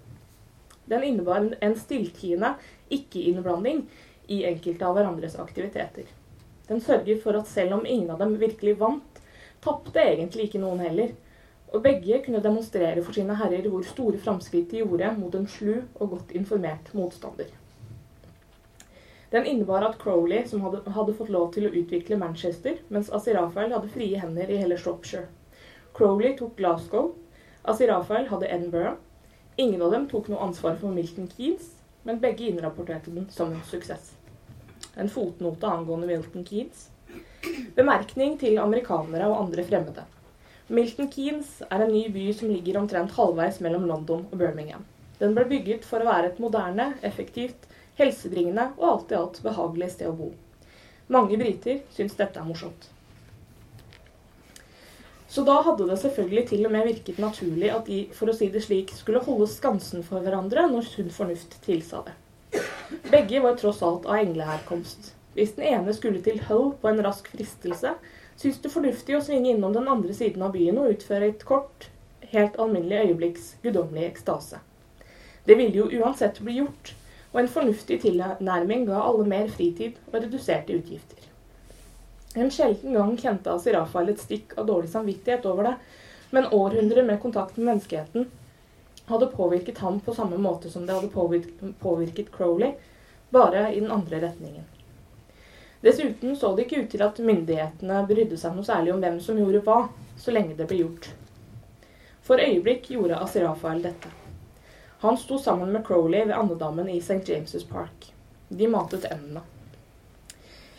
Den 0.87 1.03
innebar 1.03 1.49
en 1.61 1.75
stilltiende 1.81 2.53
ikke-innblanding 2.93 3.83
i 4.31 4.45
enkelte 4.47 4.87
av 4.87 4.95
hverandres 4.99 5.39
aktiviteter. 5.43 6.07
Den 6.69 6.81
sørger 6.83 7.21
for 7.23 7.39
at 7.39 7.51
selv 7.51 7.79
om 7.79 7.87
ingen 7.87 8.11
av 8.11 8.19
dem 8.23 8.35
virkelig 8.41 8.79
vant, 8.81 9.23
tapte 9.63 10.03
egentlig 10.03 10.49
ikke 10.49 10.63
noen 10.63 10.83
heller 10.83 11.15
og 11.75 11.83
begge 11.83 12.23
kunne 12.25 12.43
demonstrere 12.43 13.03
for 13.03 13.17
sine 13.17 13.37
herrer 13.37 13.67
hvor 13.69 13.85
store 13.87 14.19
framskritt 14.23 14.71
de 14.71 14.83
gjorde 14.83 15.13
mot 15.19 15.35
en 15.35 15.49
slu 15.51 15.75
og 15.77 16.11
godt 16.15 16.35
informert 16.39 16.93
motstander. 16.97 17.51
Den 19.33 19.47
innebar 19.51 19.83
at 19.83 19.99
Crowley, 19.99 20.47
som 20.47 20.63
hadde, 20.63 20.85
hadde, 20.95 21.15
fått 21.19 21.33
lov 21.35 21.51
til 21.55 21.67
å 21.67 21.73
utvikle 21.75 22.19
Manchester, 22.21 22.79
mens 22.89 23.11
Asirafael 23.11 23.75
hadde 23.75 23.91
frie 23.93 24.21
hender 24.23 24.51
i 24.51 24.61
hele 24.63 24.79
Shropshire. 24.79 25.27
Crowley 25.99 26.37
tok 26.39 26.55
Glasgow, 26.57 27.11
Asirafael 27.67 28.31
hadde 28.31 28.49
Edinburgh. 28.49 28.97
Ingen 29.59 29.83
av 29.83 29.93
dem 29.93 30.07
tok 30.09 30.31
noe 30.31 30.47
ansvar 30.47 30.79
for 30.81 30.95
Milton 30.95 31.27
Keanes, 31.33 31.73
men 32.07 32.23
begge 32.23 32.47
innrapporterte 32.47 33.11
den 33.11 33.27
som 33.35 33.51
en 33.51 33.67
suksess. 33.67 34.15
En 34.97 35.11
fotnote 35.13 35.69
angående 35.69 36.09
Milton 36.09 36.45
Keanes. 36.45 36.89
Bemerkning 37.77 38.39
til 38.41 38.59
amerikanere 38.59 39.29
og 39.29 39.43
andre 39.45 39.65
fremmede. 39.69 40.07
Milton 40.69 41.11
Keanes 41.13 41.61
er 41.69 41.85
en 41.85 41.93
ny 41.93 42.09
by 42.11 42.25
som 42.35 42.51
ligger 42.51 42.81
omtrent 42.81 43.13
halvveis 43.15 43.61
mellom 43.63 43.85
London 43.87 44.25
og 44.31 44.41
Birmingham. 44.41 44.83
Den 45.21 45.37
ble 45.37 45.45
bygget 45.53 45.87
for 45.87 46.03
å 46.03 46.09
være 46.09 46.33
et 46.33 46.41
moderne, 46.43 46.91
effektivt, 47.07 47.69
helsebringende 48.01 48.73
og 48.77 48.89
alt 48.91 49.15
i 49.15 49.21
alt 49.21 49.41
behagelig 49.45 49.93
sted 49.95 50.11
å 50.11 50.17
bo. 50.19 50.33
Mange 51.13 51.39
briter 51.39 51.85
syns 51.95 52.19
dette 52.19 52.41
er 52.41 52.49
morsomt. 52.49 52.91
Så 55.31 55.45
da 55.47 55.61
hadde 55.63 55.87
det 55.87 56.01
selvfølgelig 56.01 56.47
til 56.51 56.67
og 56.67 56.73
med 56.73 56.87
virket 56.89 57.19
naturlig 57.23 57.71
at 57.71 57.87
de, 57.87 58.05
for 58.17 58.33
å 58.33 58.35
si 58.37 58.49
det 58.51 58.63
slik, 58.65 58.91
skulle 58.97 59.23
holde 59.23 59.49
skansen 59.53 60.03
for 60.07 60.25
hverandre 60.25 60.67
når 60.71 60.87
sunn 60.89 61.11
fornuft 61.13 61.59
tilsa 61.67 62.03
det. 62.07 62.15
Begge 63.11 63.41
var 63.41 63.57
tross 63.57 63.83
alt 63.83 64.07
av 64.07 64.21
engleherkomst. 64.21 65.13
Hvis 65.35 65.55
den 65.57 65.67
ene 65.69 65.95
skulle 65.95 66.23
til 66.25 66.39
Hull 66.49 66.71
på 66.81 66.89
en 66.89 67.03
rask 67.05 67.27
fristelse, 67.33 67.97
syntes 68.37 68.61
det 68.63 68.73
fornuftig 68.73 69.17
å 69.17 69.23
svinge 69.25 69.51
innom 69.53 69.75
den 69.75 69.89
andre 69.91 70.15
siden 70.15 70.45
av 70.47 70.55
byen 70.55 70.79
og 70.81 70.93
utføre 70.95 71.33
et 71.33 71.45
kort, 71.49 71.89
helt 72.31 72.57
alminnelig 72.63 73.11
øyeblikks 73.11 73.51
guddommelig 73.65 74.07
ekstase. 74.11 74.63
Det 75.47 75.59
ville 75.59 75.83
jo 75.83 75.91
uansett 76.01 76.41
bli 76.43 76.61
gjort, 76.61 76.95
og 77.33 77.43
en 77.43 77.53
fornuftig 77.53 78.01
tilnærming 78.07 78.87
ga 78.89 79.03
alle 79.03 79.27
mer 79.29 79.51
fritid 79.53 79.99
og 80.09 80.21
reduserte 80.21 80.79
utgifter. 80.79 81.27
En 82.37 82.51
sjelden 82.53 82.97
gang 82.97 83.15
kjente 83.19 83.53
Asirafael 83.53 84.13
et 84.13 84.23
stikk 84.23 84.57
av 84.61 84.67
dårlig 84.69 84.91
samvittighet 84.93 85.47
over 85.49 85.71
det, 85.71 85.77
men 86.35 86.49
århundrer 86.53 87.07
med 87.07 87.21
kontakt 87.23 87.57
med 87.59 87.71
menneskeheten 87.71 88.27
hadde 89.07 89.27
påvirket 89.27 89.79
ham 89.79 90.01
på 90.01 90.15
samme 90.15 90.39
måte 90.39 90.71
som 90.71 90.87
det 90.87 90.95
hadde 90.95 91.73
påvirket 91.81 92.33
Crowley, 92.33 92.73
bare 93.31 93.75
i 93.75 93.81
den 93.81 93.91
andre 93.91 94.21
retningen. 94.21 94.65
Dessuten 95.81 96.37
så 96.37 96.55
det 96.57 96.67
ikke 96.67 96.83
ut 96.83 96.91
til 96.91 97.03
at 97.05 97.19
myndighetene 97.23 98.03
brydde 98.09 98.39
seg 98.41 98.57
noe 98.57 98.67
særlig 98.67 98.95
om 98.95 99.03
hvem 99.05 99.21
som 99.23 99.39
gjorde 99.39 99.63
hva, 99.67 99.81
så 100.19 100.33
lenge 100.35 100.57
det 100.59 100.67
ble 100.71 100.81
gjort. 100.83 101.11
For 102.27 102.43
øyeblikk 102.43 102.89
gjorde 102.91 103.21
Asirafael 103.23 103.85
dette. 103.85 104.11
Han 105.05 105.19
sto 105.21 105.39
sammen 105.39 105.71
med 105.73 105.85
Crowley 105.87 106.25
ved 106.25 106.35
andedammen 106.35 106.89
i 106.91 106.99
St. 106.99 107.23
James' 107.29 107.69
Park. 107.69 108.09
De 108.49 108.67
matet 108.69 109.05
endene. 109.11 109.45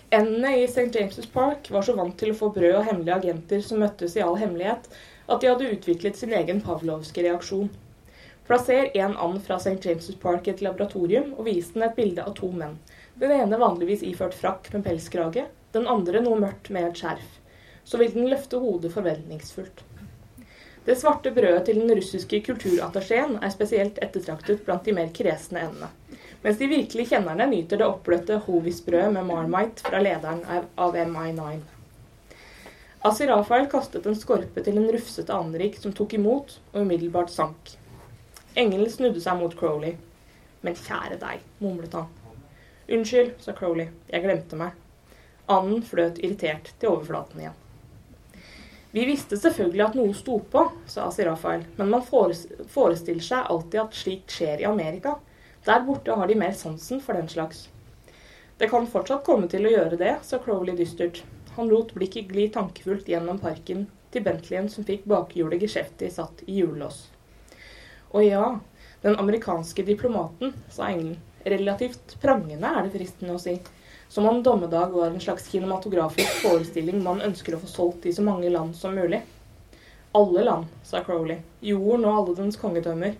Endene 0.09 0.57
i 0.57 0.63
St. 0.63 0.89
James' 0.91 1.31
Park 1.31 1.71
var 1.71 1.85
så 1.87 1.95
vant 1.95 2.17
til 2.19 2.33
å 2.33 2.39
få 2.39 2.49
brød 2.55 2.75
av 2.81 2.87
hemmelige 2.89 3.15
agenter 3.21 3.63
som 3.63 3.79
møttes 3.83 4.17
i 4.17 4.23
all 4.25 4.35
hemmelighet, 4.39 4.89
at 5.27 5.41
de 5.41 5.49
hadde 5.51 5.71
utviklet 5.77 6.19
sin 6.19 6.35
egen 6.35 6.59
pavlovske 6.63 7.23
reaksjon. 7.23 7.69
Plasser 8.47 8.97
en 8.97 9.17
and 9.17 9.41
fra 9.43 9.55
St. 9.59 9.79
James' 9.83 10.15
Park 10.21 10.47
i 10.47 10.53
et 10.55 10.61
laboratorium 10.63 11.33
og 11.35 11.45
vis 11.49 11.73
den 11.73 11.83
et 11.83 11.95
bilde 11.95 12.23
av 12.23 12.35
to 12.37 12.51
menn 12.51 12.77
den 13.19 13.31
ene 13.31 13.57
vanligvis 13.57 14.03
iført 14.05 14.35
frakk 14.37 14.69
med 14.73 14.83
pelskrage, 14.85 15.47
den 15.73 15.87
andre 15.89 16.21
noe 16.21 16.37
mørkt 16.39 16.69
med 16.73 16.91
et 16.91 16.99
skjerf. 17.01 17.29
Så 17.83 17.97
vil 17.97 18.11
den 18.13 18.27
løfte 18.29 18.59
hodet 18.61 18.91
forventningsfullt. 18.93 19.81
Det 20.85 20.95
svarte 20.95 21.31
brødet 21.35 21.65
til 21.67 21.81
den 21.81 21.91
russiske 21.97 22.39
kulturattachéen 22.45 23.39
er 23.43 23.51
spesielt 23.51 23.97
ettertraktet 24.05 24.61
blant 24.67 24.85
de 24.85 24.93
mer 24.95 25.09
kresne 25.15 25.65
endene. 25.65 25.89
Mens 26.43 26.61
de 26.61 26.69
virkelige 26.69 27.15
kjennerne 27.15 27.49
nyter 27.49 27.81
det 27.81 27.87
oppbløtte 27.87 28.37
hovisbrødet 28.45 29.09
med 29.17 29.27
marmite 29.27 29.83
fra 29.89 29.99
lederen 30.03 30.45
av 30.77 30.95
MI9. 30.95 31.57
Asir 33.07 33.33
Rafael 33.33 33.67
kastet 33.71 34.05
en 34.05 34.15
skorpe 34.19 34.61
til 34.63 34.77
en 34.77 34.87
rufsete 34.93 35.33
anrik 35.33 35.81
som 35.81 35.95
tok 35.95 36.15
imot 36.19 36.59
og 36.71 36.81
umiddelbart 36.85 37.33
sank. 37.33 37.75
Engelen 38.57 38.89
snudde 38.89 39.21
seg 39.21 39.37
mot 39.37 39.53
Crowley. 39.57 39.93
Men 40.65 40.77
kjære 40.79 41.19
deg, 41.21 41.43
mumlet 41.61 41.93
han. 41.93 42.09
Unnskyld, 42.89 43.35
sa 43.43 43.53
Crowley. 43.53 43.91
Jeg 44.09 44.23
glemte 44.23 44.57
meg. 44.57 44.73
Anden 45.47 45.83
fløt 45.85 46.17
irritert 46.23 46.71
til 46.79 46.95
overflaten 46.95 47.43
igjen. 47.43 47.63
Vi 48.91 49.03
visste 49.05 49.37
selvfølgelig 49.37 49.83
at 49.85 49.97
noe 49.99 50.13
sto 50.17 50.39
på, 50.51 50.63
sa 50.89 51.05
Asirafael, 51.05 51.67
men 51.77 51.91
man 51.91 52.05
forestiller 52.07 53.23
seg 53.23 53.51
alltid 53.51 53.81
at 53.83 53.99
slikt 53.99 54.33
skjer 54.33 54.63
i 54.63 54.69
Amerika. 54.69 55.17
Der 55.67 55.83
borte 55.85 56.15
har 56.17 56.31
de 56.31 56.37
mer 56.39 56.55
sansen 56.57 57.03
for 57.03 57.19
den 57.19 57.29
slags. 57.29 57.67
Det 58.57 58.71
kan 58.71 58.87
fortsatt 58.89 59.25
komme 59.27 59.51
til 59.51 59.67
å 59.67 59.73
gjøre 59.75 59.99
det, 60.01 60.15
sa 60.25 60.39
Crowley 60.41 60.73
dystert. 60.79 61.21
Han 61.59 61.69
lot 61.69 61.93
blikket 61.93 62.31
gli 62.33 62.47
tankefullt 62.53 63.11
gjennom 63.11 63.37
parken 63.43 63.85
til 64.09 64.25
Bentleyen 64.25 64.71
som 64.71 64.87
fikk 64.87 65.05
bakhjulet 65.05 65.61
geskjeftig 65.61 66.09
satt 66.15 66.41
i 66.47 66.57
hjullås. 66.63 67.03
Å 68.17 68.21
ja, 68.23 68.45
den 69.01 69.15
amerikanske 69.21 69.83
diplomaten, 69.85 70.53
sa 70.73 70.87
engelen. 70.89 71.19
Relativt 71.43 72.15
prangende, 72.21 72.65
er 72.65 72.87
det 72.87 72.95
fristende 72.95 73.35
å 73.37 73.41
si. 73.41 73.59
Som 74.09 74.25
om 74.25 74.39
dommedag 74.41 74.95
var 74.95 75.11
en 75.11 75.21
slags 75.21 75.45
kinematografisk 75.51 76.39
forestilling 76.41 77.03
man 77.05 77.21
ønsker 77.21 77.53
å 77.53 77.59
få 77.61 77.69
solgt 77.69 78.07
i 78.09 78.15
så 78.17 78.25
mange 78.25 78.49
land 78.49 78.73
som 78.79 78.97
mulig. 78.97 79.21
Alle 80.17 80.47
land, 80.47 80.73
sa 80.87 81.03
Crowley. 81.05 81.43
Jorden 81.61 82.09
og 82.09 82.17
alle 82.23 82.35
dens 82.41 82.57
kongedømmer. 82.57 83.13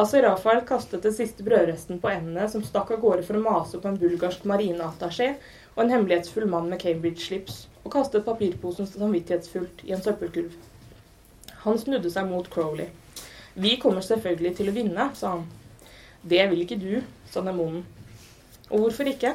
Altså 0.00 0.24
Rafael 0.24 0.64
kastet 0.64 1.04
den 1.04 1.18
siste 1.20 1.44
brødresten 1.44 2.00
på 2.00 2.14
endene, 2.14 2.48
som 2.48 2.64
stakk 2.64 2.96
av 2.96 3.04
gårde 3.04 3.28
for 3.28 3.36
å 3.36 3.44
mase 3.44 3.84
på 3.84 3.92
en 3.92 4.00
bulgarsk 4.00 4.48
marineattaché 4.48 5.34
og 5.74 5.84
en 5.84 5.92
hemmelighetsfull 5.98 6.48
mann 6.48 6.72
med 6.72 6.80
Cambridge-slips, 6.80 7.66
og 7.84 7.92
kastet 7.98 8.24
papirposen 8.24 8.88
samvittighetsfullt 8.88 9.84
i 9.84 9.92
en 9.92 10.08
søppelkurv. 10.08 10.56
Han 11.68 11.84
snudde 11.84 12.16
seg 12.16 12.32
mot 12.32 12.48
Crowley. 12.48 12.88
Vi 13.54 13.76
kommer 13.82 14.02
selvfølgelig 14.02 14.56
til 14.58 14.70
å 14.70 14.74
vinne, 14.74 15.10
sa 15.14 15.36
han. 15.36 15.44
Det 16.26 16.42
vil 16.50 16.64
ikke 16.64 16.78
du, 16.80 16.94
sa 17.30 17.42
demonen. 17.44 17.84
Og 18.70 18.86
hvorfor 18.86 19.06
ikke? 19.06 19.34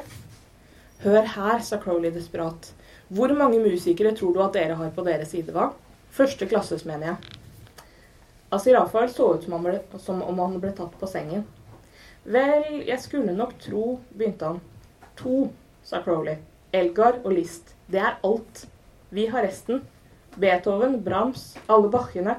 Hør 1.04 1.28
her, 1.36 1.62
sa 1.64 1.78
Crowley 1.80 2.12
desperat. 2.12 2.72
Hvor 3.08 3.32
mange 3.32 3.62
musikere 3.62 4.12
tror 4.16 4.34
du 4.34 4.42
at 4.44 4.52
dere 4.58 4.76
har 4.76 4.90
på 4.92 5.04
deres 5.06 5.32
side, 5.32 5.54
hva? 5.54 5.70
Første 6.12 6.48
klasses, 6.50 6.84
mener 6.84 7.14
jeg. 7.14 7.38
Asirafal 8.52 9.08
så 9.14 9.30
ut 9.38 9.46
som, 9.46 9.56
ble, 9.64 9.78
som 10.02 10.20
om 10.26 10.42
han 10.42 10.58
ble 10.60 10.74
tatt 10.76 10.92
på 11.00 11.08
sengen. 11.08 11.46
Vel, 12.28 12.82
jeg 12.84 13.00
skulle 13.00 13.32
nok 13.32 13.56
tro, 13.62 13.84
begynte 14.12 14.50
han. 14.50 14.60
To, 15.22 15.46
sa 15.86 16.02
Crowley. 16.04 16.36
Elgar 16.76 17.22
og 17.24 17.32
List. 17.38 17.72
Det 17.88 18.02
er 18.02 18.20
alt. 18.26 18.66
Vi 19.14 19.24
har 19.32 19.46
resten. 19.46 19.80
Beethoven, 20.36 21.00
Brahms, 21.02 21.54
alle 21.70 21.88
Bachene, 21.90 22.36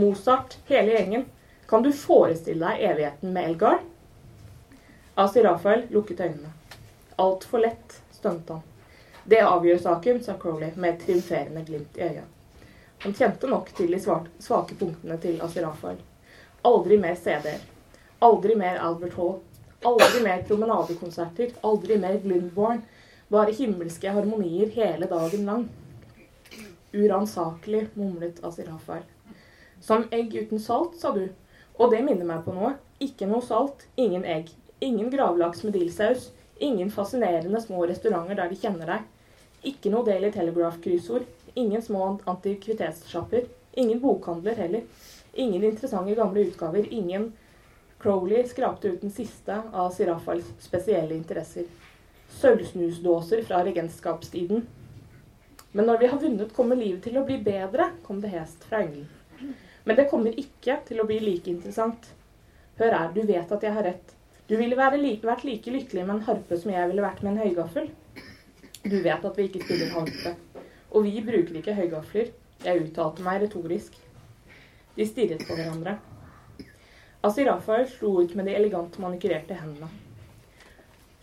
Mozart, 0.00 0.58
hele 0.66 0.96
gjengen. 0.96 1.28
Kan 1.70 1.84
du 1.84 1.92
forestille 1.92 2.66
deg 2.66 2.82
evigheten 2.90 3.32
med 3.36 3.52
Elgar? 3.52 3.78
Asir 5.14 5.44
Rafael 5.44 5.86
lukket 5.94 6.20
øynene. 6.20 6.50
Altfor 7.20 7.62
lett, 7.62 8.00
stønte 8.16 8.58
han. 8.58 8.62
Det 9.24 9.40
avgjør 9.44 9.78
saken, 9.78 10.22
sa 10.24 10.34
Crowley 10.40 10.72
med 10.76 10.94
et 10.94 11.02
triumferende 11.04 11.62
glimt 11.68 11.98
i 11.98 12.06
øyet. 12.08 12.24
Han 13.04 13.14
kjente 13.16 13.48
nok 13.48 13.68
til 13.76 13.92
de 13.92 14.00
svake 14.00 14.74
punktene 14.80 15.16
til 15.20 15.38
Asir 15.44 15.64
Rafael. 15.64 16.00
Aldri 16.64 16.98
mer 17.00 17.14
CD-er. 17.16 17.60
Aldri 18.20 18.56
mer 18.60 18.80
Albert 18.84 19.14
Hall. 19.16 19.38
Aldri 19.88 20.24
mer 20.24 20.42
promenadekonserter. 20.48 21.54
Aldri 21.64 21.96
mer 22.00 22.18
Glynborn. 22.24 22.82
Bare 23.32 23.54
himmelske 23.56 24.12
harmonier 24.12 24.72
hele 24.74 25.08
dagen 25.08 25.46
lang. 25.48 25.68
Uransakelig, 26.92 27.86
mumlet 27.94 28.44
Asir 28.44 28.68
Rafael. 28.68 29.06
Som 29.80 30.06
egg 30.10 30.34
uten 30.36 30.60
salt, 30.60 30.96
sa 31.00 31.12
du. 31.16 31.28
Og 31.80 31.92
det 31.92 32.02
minner 32.04 32.28
meg 32.28 32.44
på 32.44 32.54
noe. 32.56 32.74
Ikke 33.00 33.28
noe 33.28 33.44
salt, 33.44 33.86
ingen 33.96 34.26
egg. 34.28 34.50
Ingen 34.80 35.10
gravlaks 35.12 35.64
med 35.64 35.72
dillsaus. 35.76 36.30
Ingen 36.60 36.90
fascinerende 36.92 37.60
små 37.60 37.86
restauranter 37.88 38.36
der 38.36 38.50
de 38.52 38.58
kjenner 38.60 38.94
deg. 38.94 39.06
Ikke 39.72 39.92
noe 39.92 40.04
Daily 40.04 40.28
Telegraph-kryssord. 40.32 41.24
Ingen 41.54 41.82
små 41.82 42.18
antikvitetssjapper. 42.28 43.46
Ingen 43.80 44.00
bokhandler 44.00 44.58
heller. 44.60 44.84
Ingen 45.32 45.64
interessante 45.64 46.14
gamle 46.14 46.44
utgaver. 46.50 46.88
Ingen 46.92 47.30
Crowley 48.00 48.44
skrapte 48.48 48.88
ut 48.88 49.00
den 49.00 49.12
siste 49.12 49.62
av 49.72 49.90
Sirafals 49.90 50.48
spesielle 50.60 51.14
interesser. 51.14 51.64
Sølvsnusdåser 52.40 53.42
fra 53.44 53.64
regentskapstiden. 53.64 54.66
Men 55.72 55.86
når 55.86 55.98
vi 55.98 56.12
har 56.12 56.20
vunnet, 56.20 56.54
kommer 56.56 56.80
livet 56.80 57.04
til 57.04 57.20
å 57.20 57.24
bli 57.28 57.36
bedre, 57.44 57.90
kom 58.06 58.20
det 58.24 58.32
hest 58.32 58.64
fra 58.68 58.80
engelen. 58.84 59.19
Men 59.90 59.96
det 59.96 60.04
kommer 60.06 60.36
ikke 60.38 60.76
til 60.86 61.00
å 61.02 61.04
bli 61.08 61.16
like 61.18 61.50
interessant. 61.50 62.04
Hør 62.78 62.92
her, 62.94 63.08
du 63.10 63.24
vet 63.26 63.50
at 63.56 63.64
jeg 63.66 63.74
har 63.74 63.82
rett. 63.82 64.12
Du 64.46 64.52
ville 64.54 64.76
like, 65.00 65.26
vært 65.26 65.42
like 65.42 65.72
lykkelig 65.74 66.04
med 66.04 66.12
en 66.14 66.26
harpe 66.28 66.58
som 66.60 66.70
jeg 66.70 66.90
ville 66.92 67.02
vært 67.02 67.24
med 67.26 67.32
en 67.32 67.40
høygaffel. 67.42 67.88
Du 68.84 68.94
vet 69.02 69.26
at 69.26 69.40
vi 69.40 69.48
ikke 69.48 69.64
spiller 69.64 69.90
harpe. 69.96 70.36
Og 70.94 71.08
vi 71.08 71.24
bruker 71.26 71.58
ikke 71.58 71.74
høygafler. 71.74 72.30
Jeg 72.62 72.84
uttalte 72.84 73.26
meg 73.26 73.42
retorisk. 73.42 73.98
De 74.94 75.08
stirret 75.10 75.42
på 75.48 75.58
hverandre. 75.58 75.96
Asirafael 77.26 77.90
slo 77.90 78.20
ut 78.22 78.38
med 78.38 78.46
de 78.46 78.54
elegant 78.60 78.94
manikurerte 79.02 79.58
hendene. 79.58 79.90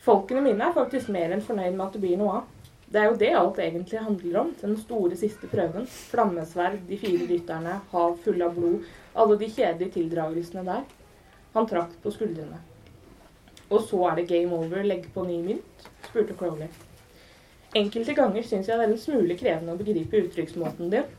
Folkene 0.03 0.43
mine 0.43 0.67
er 0.67 0.75
faktisk 0.75 1.15
mer 1.15 1.31
enn 1.31 1.47
fornøyd 1.47 1.71
med 1.71 1.87
at 1.87 1.95
det 1.95 2.03
blir 2.03 2.19
noe 2.19 2.41
av. 2.41 2.66
Det 2.87 3.01
er 3.01 3.09
jo 3.09 3.17
det 3.19 3.33
alt 3.35 3.59
egentlig 3.59 3.99
handler 3.99 4.39
om. 4.41 4.53
Den 4.61 4.77
store 4.79 5.17
siste 5.19 5.49
prøven. 5.51 5.87
Flammesverd, 5.87 6.79
de 6.87 6.99
fire 7.01 7.27
rytterne, 7.27 7.81
hav 7.91 8.15
fulle 8.23 8.47
av 8.47 8.55
blod. 8.55 8.87
Alle 9.13 9.35
de 9.41 9.49
kjedelige 9.51 9.97
tildragelsene 9.97 10.63
der. 10.67 10.85
Han 11.57 11.67
trakk 11.67 11.97
på 12.03 12.13
skuldrene. 12.15 12.61
Og 13.67 13.81
så 13.83 13.99
er 14.07 14.19
det 14.21 14.29
game 14.29 14.55
over, 14.55 14.83
legge 14.83 15.11
på 15.11 15.25
ny 15.27 15.41
mynt? 15.43 15.87
spurte 16.07 16.35
Crowley. 16.39 16.69
Enkelte 17.75 18.13
ganger 18.15 18.45
syns 18.47 18.69
jeg 18.69 18.79
det 18.79 18.85
er 18.85 18.93
en 18.93 19.01
smule 19.01 19.35
krevende 19.35 19.73
å 19.75 19.79
begripe 19.79 20.21
uttrykksmåten 20.23 20.93
din. 20.93 21.09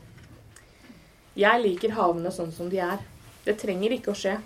Jeg 1.37 1.61
liker 1.61 1.93
havene 1.93 2.31
sånn 2.33 2.49
som 2.51 2.71
de 2.71 2.81
er. 2.81 3.03
Det 3.45 3.59
trenger 3.61 3.93
ikke 3.95 4.15
å 4.15 4.17
skje. 4.17 4.39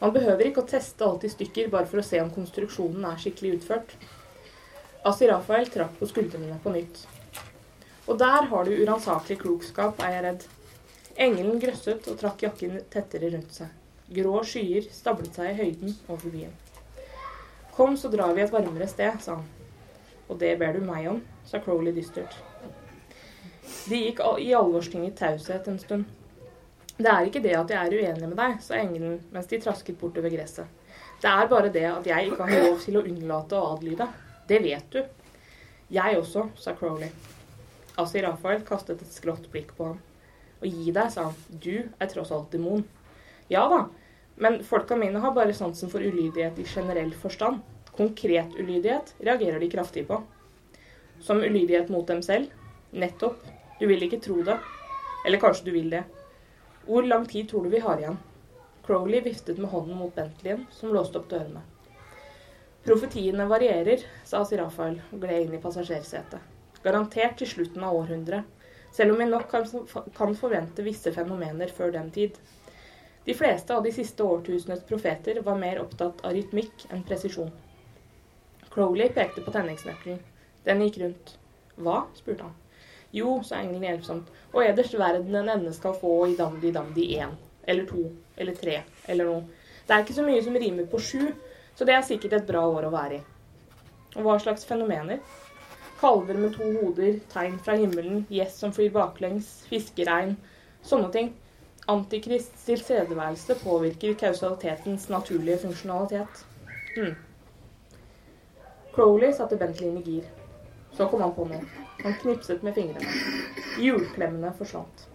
Man 0.00 0.12
behøver 0.16 0.48
ikke 0.48 0.64
å 0.64 0.68
teste 0.68 1.06
alt 1.06 1.22
i 1.24 1.30
stykker 1.30 1.70
bare 1.72 1.86
for 1.88 2.02
å 2.02 2.04
se 2.04 2.18
om 2.20 2.32
konstruksjonen 2.34 3.06
er 3.08 3.20
skikkelig 3.22 3.60
utført. 3.60 3.94
Asirafael 5.04 5.66
trakk 5.68 5.98
på 5.98 6.06
skuldrene 6.08 6.54
på 6.64 6.70
nytt. 6.72 7.02
Og 8.08 8.16
der 8.20 8.46
har 8.48 8.64
du 8.64 8.70
uransakelig 8.72 9.36
klokskap, 9.42 10.00
er 10.00 10.14
jeg 10.14 10.24
redd. 10.24 10.46
Engelen 11.26 11.60
grøsset 11.60 12.08
og 12.08 12.16
trakk 12.22 12.46
jakken 12.46 12.78
tettere 12.92 13.28
rundt 13.34 13.52
seg. 13.52 13.68
Grå 14.16 14.40
skyer 14.48 14.88
stablet 14.92 15.36
seg 15.36 15.50
i 15.50 15.58
høyden 15.60 15.92
over 16.08 16.24
byen. 16.32 16.56
Kom, 17.76 17.98
så 18.00 18.08
drar 18.08 18.32
vi 18.32 18.46
et 18.46 18.52
varmere 18.54 18.88
sted, 18.88 19.20
sa 19.20 19.36
han. 19.42 19.46
Og 20.32 20.40
det 20.40 20.54
ber 20.60 20.72
du 20.72 20.80
meg 20.88 21.10
om, 21.12 21.20
sa 21.44 21.60
Crowley 21.60 21.92
dystert. 21.92 22.40
De 23.84 24.00
gikk 24.06 24.24
i 24.40 24.52
alvorstynget 24.56 25.20
taushet 25.20 25.68
en 25.68 25.80
stund. 25.84 26.08
Det 26.96 27.10
er 27.12 27.28
ikke 27.28 27.44
det 27.44 27.56
at 27.60 27.76
jeg 27.76 27.92
er 27.92 28.00
uenig 28.00 28.28
med 28.30 28.38
deg, 28.40 28.60
sa 28.64 28.80
engelen 28.80 29.20
mens 29.34 29.52
de 29.52 29.60
trasket 29.60 30.00
bortover 30.00 30.32
gresset. 30.32 30.64
Det 31.20 31.28
er 31.28 31.48
bare 31.50 31.72
det 31.72 31.88
at 31.92 32.06
jeg 32.08 32.30
ikke 32.30 32.48
har 32.48 32.68
lov 32.70 32.78
til 32.80 32.96
å 32.96 33.04
unnlate 33.04 33.58
å 33.58 33.74
adlyde. 33.74 34.08
Det 34.48 34.58
vet 34.62 34.90
du. 34.92 35.04
Jeg 35.88 36.18
også, 36.18 36.48
sa 36.56 36.74
Crowley. 36.76 37.08
Asi 37.96 38.22
Rafael 38.22 38.64
kastet 38.66 39.02
et 39.02 39.12
skrått 39.14 39.46
blikk 39.52 39.72
på 39.76 39.92
ham. 39.92 40.00
Og 40.60 40.66
gi 40.68 40.92
deg, 40.92 41.10
sa 41.12 41.28
han. 41.28 41.36
Du 41.48 41.76
er 41.84 42.10
tross 42.10 42.32
alt 42.34 42.50
demon. 42.52 42.84
Ja 43.52 43.66
da, 43.70 43.84
men 44.40 44.62
folka 44.66 44.96
mine 44.96 45.20
har 45.22 45.34
bare 45.36 45.54
sansen 45.54 45.92
for 45.92 46.02
ulydighet 46.02 46.58
i 46.58 46.66
generell 46.68 47.12
forstand. 47.14 47.62
Konkret 47.94 48.56
ulydighet 48.58 49.14
reagerer 49.20 49.60
de 49.62 49.70
kraftig 49.70 50.06
på. 50.08 50.20
Som 51.22 51.44
ulydighet 51.44 51.92
mot 51.94 52.06
dem 52.06 52.22
selv. 52.22 52.50
Nettopp. 52.90 53.44
Du 53.80 53.86
vil 53.86 54.02
ikke 54.06 54.20
tro 54.24 54.42
det. 54.46 54.58
Eller 55.26 55.40
kanskje 55.40 55.70
du 55.70 55.74
vil 55.76 55.92
det. 55.92 56.02
Hvor 56.84 57.06
lang 57.06 57.24
tid 57.30 57.48
tror 57.48 57.64
du 57.64 57.72
vi 57.72 57.84
har 57.84 58.00
igjen? 58.00 58.18
Crowley 58.84 59.22
viftet 59.24 59.58
med 59.58 59.70
hånden 59.70 59.96
mot 59.96 60.14
Bentleyen, 60.14 60.66
som 60.70 60.92
låste 60.92 61.16
opp 61.18 61.30
dørene. 61.30 61.62
Profetiene 62.84 63.46
varierer, 63.48 64.02
sa 64.28 64.42
Sirafael 64.44 64.98
og 65.12 65.22
gled 65.22 65.46
inn 65.46 65.54
i 65.56 65.60
passasjersetet. 65.62 66.40
Garantert 66.84 67.38
til 67.40 67.48
slutten 67.48 67.84
av 67.86 67.96
århundret, 67.96 68.44
selv 68.92 69.14
om 69.14 69.22
vi 69.22 69.28
nok 69.30 69.48
kan 70.14 70.36
forvente 70.36 70.84
visse 70.84 71.12
fenomener 71.14 71.72
før 71.72 71.94
den 71.94 72.10
tid. 72.12 72.36
De 73.24 73.32
fleste 73.34 73.72
av 73.72 73.86
de 73.86 73.92
siste 73.96 74.22
årtusenets 74.22 74.84
profeter 74.84 75.40
var 75.46 75.56
mer 75.56 75.80
opptatt 75.80 76.20
av 76.20 76.36
rytmikk 76.36 76.84
enn 76.92 77.06
presisjon. 77.08 77.48
Crowley 78.74 79.08
pekte 79.16 79.40
på 79.46 79.54
tenningsnøkkelen. 79.54 80.20
Den 80.68 80.84
gikk 80.84 81.00
rundt. 81.00 81.34
Hva? 81.80 82.02
spurte 82.18 82.50
han. 82.50 82.52
Jo, 83.14 83.38
sa 83.46 83.62
engelen 83.62 83.86
hjelpsomt, 83.88 84.28
og 84.52 84.60
eders 84.66 84.92
verden 84.98 85.40
en 85.40 85.48
ende 85.56 85.72
skal 85.72 85.96
få 85.96 86.12
i 86.28 86.36
damdi-damdi 86.36 87.08
én. 87.16 87.32
Eller 87.64 87.88
to. 87.88 88.10
Eller 88.36 88.60
tre. 88.60 88.80
Eller 89.08 89.30
noe. 89.30 89.64
Det 89.86 89.94
er 89.94 90.04
ikke 90.04 90.16
så 90.18 90.24
mye 90.26 90.44
som 90.44 90.56
rimer 90.58 90.88
på 90.90 91.00
sju, 91.00 91.28
så 91.74 91.86
det 91.86 91.94
er 91.94 92.04
sikkert 92.06 92.36
et 92.38 92.46
bra 92.48 92.62
år 92.70 92.86
å 92.88 92.92
være 92.94 93.18
i. 93.18 93.22
Og 94.14 94.26
hva 94.26 94.36
slags 94.38 94.66
fenomener? 94.68 95.18
Kalver 96.00 96.38
med 96.38 96.54
to 96.54 96.68
hoder, 96.76 97.18
tegn 97.32 97.56
fra 97.64 97.74
himmelen, 97.78 98.24
gjess 98.30 98.60
som 98.62 98.74
flyr 98.74 98.92
baklengs, 98.94 99.48
fiskeregn. 99.70 100.36
Sånne 100.86 101.10
ting. 101.14 101.32
Antikrists 101.90 102.64
tilstedeværelse 102.64 103.58
påvirker 103.60 104.14
kausalitetens 104.20 105.08
naturlige 105.12 105.58
funksjonalitet. 105.64 106.44
Hmm. 106.94 107.14
Crowley 108.94 109.32
satte 109.32 109.56
Bentley 109.56 109.98
i 109.98 110.02
gir. 110.06 110.30
Så 110.94 111.08
kom 111.10 111.24
han 111.24 111.34
på 111.34 111.48
noe. 111.50 111.60
Han 112.04 112.14
knipset 112.22 112.62
med 112.62 112.76
fingrene. 112.78 113.10
Hjulklemmene 113.82 114.52
forsvant. 114.58 115.08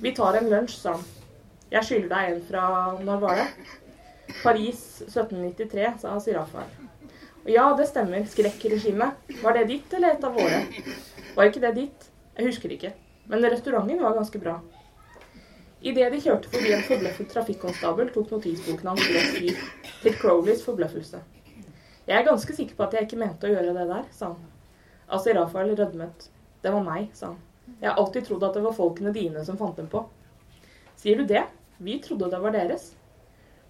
Vi 0.00 0.14
tar 0.16 0.38
en 0.38 0.48
lunsj, 0.48 0.78
sa 0.80 0.96
han. 0.96 1.04
Jeg 1.70 1.84
skylder 1.84 2.12
deg 2.14 2.30
en 2.30 2.42
fra 2.46 2.64
Når 3.02 3.20
var 3.20 3.42
det? 3.42 3.46
Paris 4.42 5.02
1793, 5.06 5.92
sa 6.02 6.16
Sirafael. 6.20 6.70
Ja, 7.46 7.68
det 7.78 7.86
stemmer. 7.86 8.24
Skrekkregimet. 8.26 9.14
Var 9.42 9.58
det 9.58 9.66
ditt 9.70 9.92
eller 9.94 10.16
et 10.16 10.24
av 10.24 10.34
våre? 10.34 10.64
Var 11.36 11.50
ikke 11.50 11.62
det 11.62 11.74
ditt? 11.76 12.08
Jeg 12.36 12.48
husker 12.48 12.72
ikke. 12.74 12.90
Men 13.30 13.46
restauranten 13.46 14.02
var 14.02 14.16
ganske 14.18 14.40
bra. 14.42 14.56
Idet 15.86 16.08
de 16.10 16.18
kjørte 16.24 16.50
forbi 16.50 16.72
en 16.74 16.84
forbløffet 16.86 17.28
trafikkonstabel, 17.30 18.10
tok 18.14 18.32
notisboken 18.34 18.88
hans 18.90 19.06
gress 19.06 19.34
fyr, 19.36 19.60
til 20.02 20.16
Crowleys 20.18 20.64
forbløffelse. 20.66 21.20
Jeg 22.06 22.16
er 22.18 22.26
ganske 22.26 22.54
sikker 22.56 22.78
på 22.78 22.86
at 22.86 22.96
jeg 22.96 23.06
ikke 23.06 23.20
mente 23.20 23.46
å 23.46 23.52
gjøre 23.52 23.74
det 23.76 23.86
der, 23.90 24.04
sa 24.14 24.32
han. 24.32 24.52
Altså, 25.06 25.34
Rafael 25.36 25.74
rødmet. 25.78 26.28
Det 26.64 26.72
var 26.74 26.82
meg, 26.82 27.10
sa 27.14 27.30
han. 27.34 27.40
Jeg 27.80 27.90
har 27.90 27.98
alltid 28.00 28.26
trodd 28.26 28.46
at 28.46 28.56
det 28.56 28.64
var 28.64 28.74
folkene 28.74 29.12
dine 29.14 29.42
som 29.46 29.58
fant 29.58 29.78
dem 29.78 29.86
på. 29.90 30.02
Sier 30.98 31.18
du 31.20 31.28
det? 31.28 31.44
Vi 31.78 31.98
trodde 32.02 32.30
det 32.32 32.40
var 32.42 32.54
deres. 32.54 32.94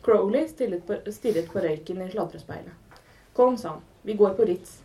Crowley 0.07 0.47
stirret 0.49 1.49
på 1.53 1.59
røyken 1.59 2.03
i 2.03 2.11
sladrespeilet. 2.11 3.01
Kom, 3.35 3.57
sa 3.59 3.69
han. 3.69 3.81
Vi 4.03 4.15
går 4.15 4.37
på 4.39 4.45
Ritz. 4.47 4.77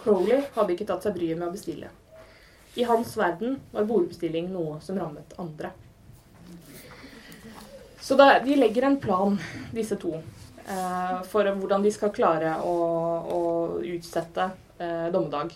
Crowley 0.00 0.40
hadde 0.54 0.72
ikke 0.72 0.86
tatt 0.88 1.04
seg 1.04 1.18
bryet 1.18 1.36
med 1.36 1.50
å 1.50 1.52
bestille. 1.52 1.90
I 2.80 2.86
hans 2.88 3.12
verden 3.20 3.58
var 3.74 3.84
bordbestilling 3.84 4.48
noe 4.54 4.78
som 4.80 4.96
rammet 4.96 5.34
andre. 5.36 5.74
Så 8.00 8.16
da, 8.16 8.38
de 8.40 8.56
legger 8.56 8.88
en 8.88 8.96
plan, 9.00 9.36
disse 9.76 10.00
to, 10.00 10.14
eh, 10.64 11.18
for 11.28 11.52
hvordan 11.52 11.84
de 11.84 11.92
skal 11.92 12.14
klare 12.16 12.56
å, 12.64 12.78
å 13.36 13.42
utsette 13.84 14.48
eh, 14.78 15.12
dommedag. 15.12 15.52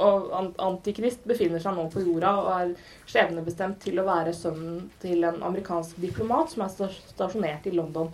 Og 0.00 0.30
Antikrist 0.62 1.24
befinner 1.28 1.62
seg 1.62 1.76
nå 1.76 1.86
på 1.92 2.02
jorda 2.04 2.34
og 2.40 2.50
er 2.54 2.74
skjebnebestemt 3.10 3.80
til 3.84 4.00
å 4.00 4.06
være 4.08 4.34
sønnen 4.36 4.86
til 5.02 5.26
en 5.28 5.42
amerikansk 5.46 6.00
diplomat 6.02 6.54
som 6.54 6.64
er 6.66 6.94
stasjonert 7.12 7.68
i 7.68 7.74
London. 7.76 8.12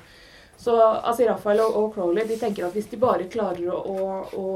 Så 0.56 0.76
altså, 0.80 1.26
Raphael 1.28 1.60
og, 1.66 1.94
Crowley 1.94 2.24
de 2.28 2.38
tenker 2.40 2.66
at 2.66 2.76
hvis 2.76 2.88
de 2.88 2.98
bare 3.00 3.28
klarer 3.32 3.68
å, 3.68 3.76
å, 3.76 4.12
å, 4.40 4.46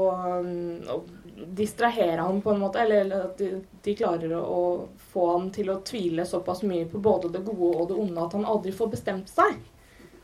å 0.95 1.01
distrahere 1.45 2.21
ham 2.21 2.41
på 2.41 2.53
en 2.53 2.63
måte, 2.63 2.81
eller 2.81 3.11
at 3.27 3.37
de, 3.37 3.51
de 3.83 3.93
klarer 3.97 4.33
å 4.37 4.87
få 5.11 5.27
ham 5.35 5.51
til 5.53 5.69
å 5.71 5.81
tvile 5.85 6.25
såpass 6.25 6.63
mye 6.67 6.87
på 6.89 7.01
både 7.01 7.29
det 7.33 7.43
gode 7.45 7.75
og 7.75 7.91
det 7.91 7.99
onde 8.01 8.25
at 8.25 8.33
han 8.37 8.49
aldri 8.49 8.73
får 8.75 8.91
bestemt 8.95 9.29
seg, 9.29 9.61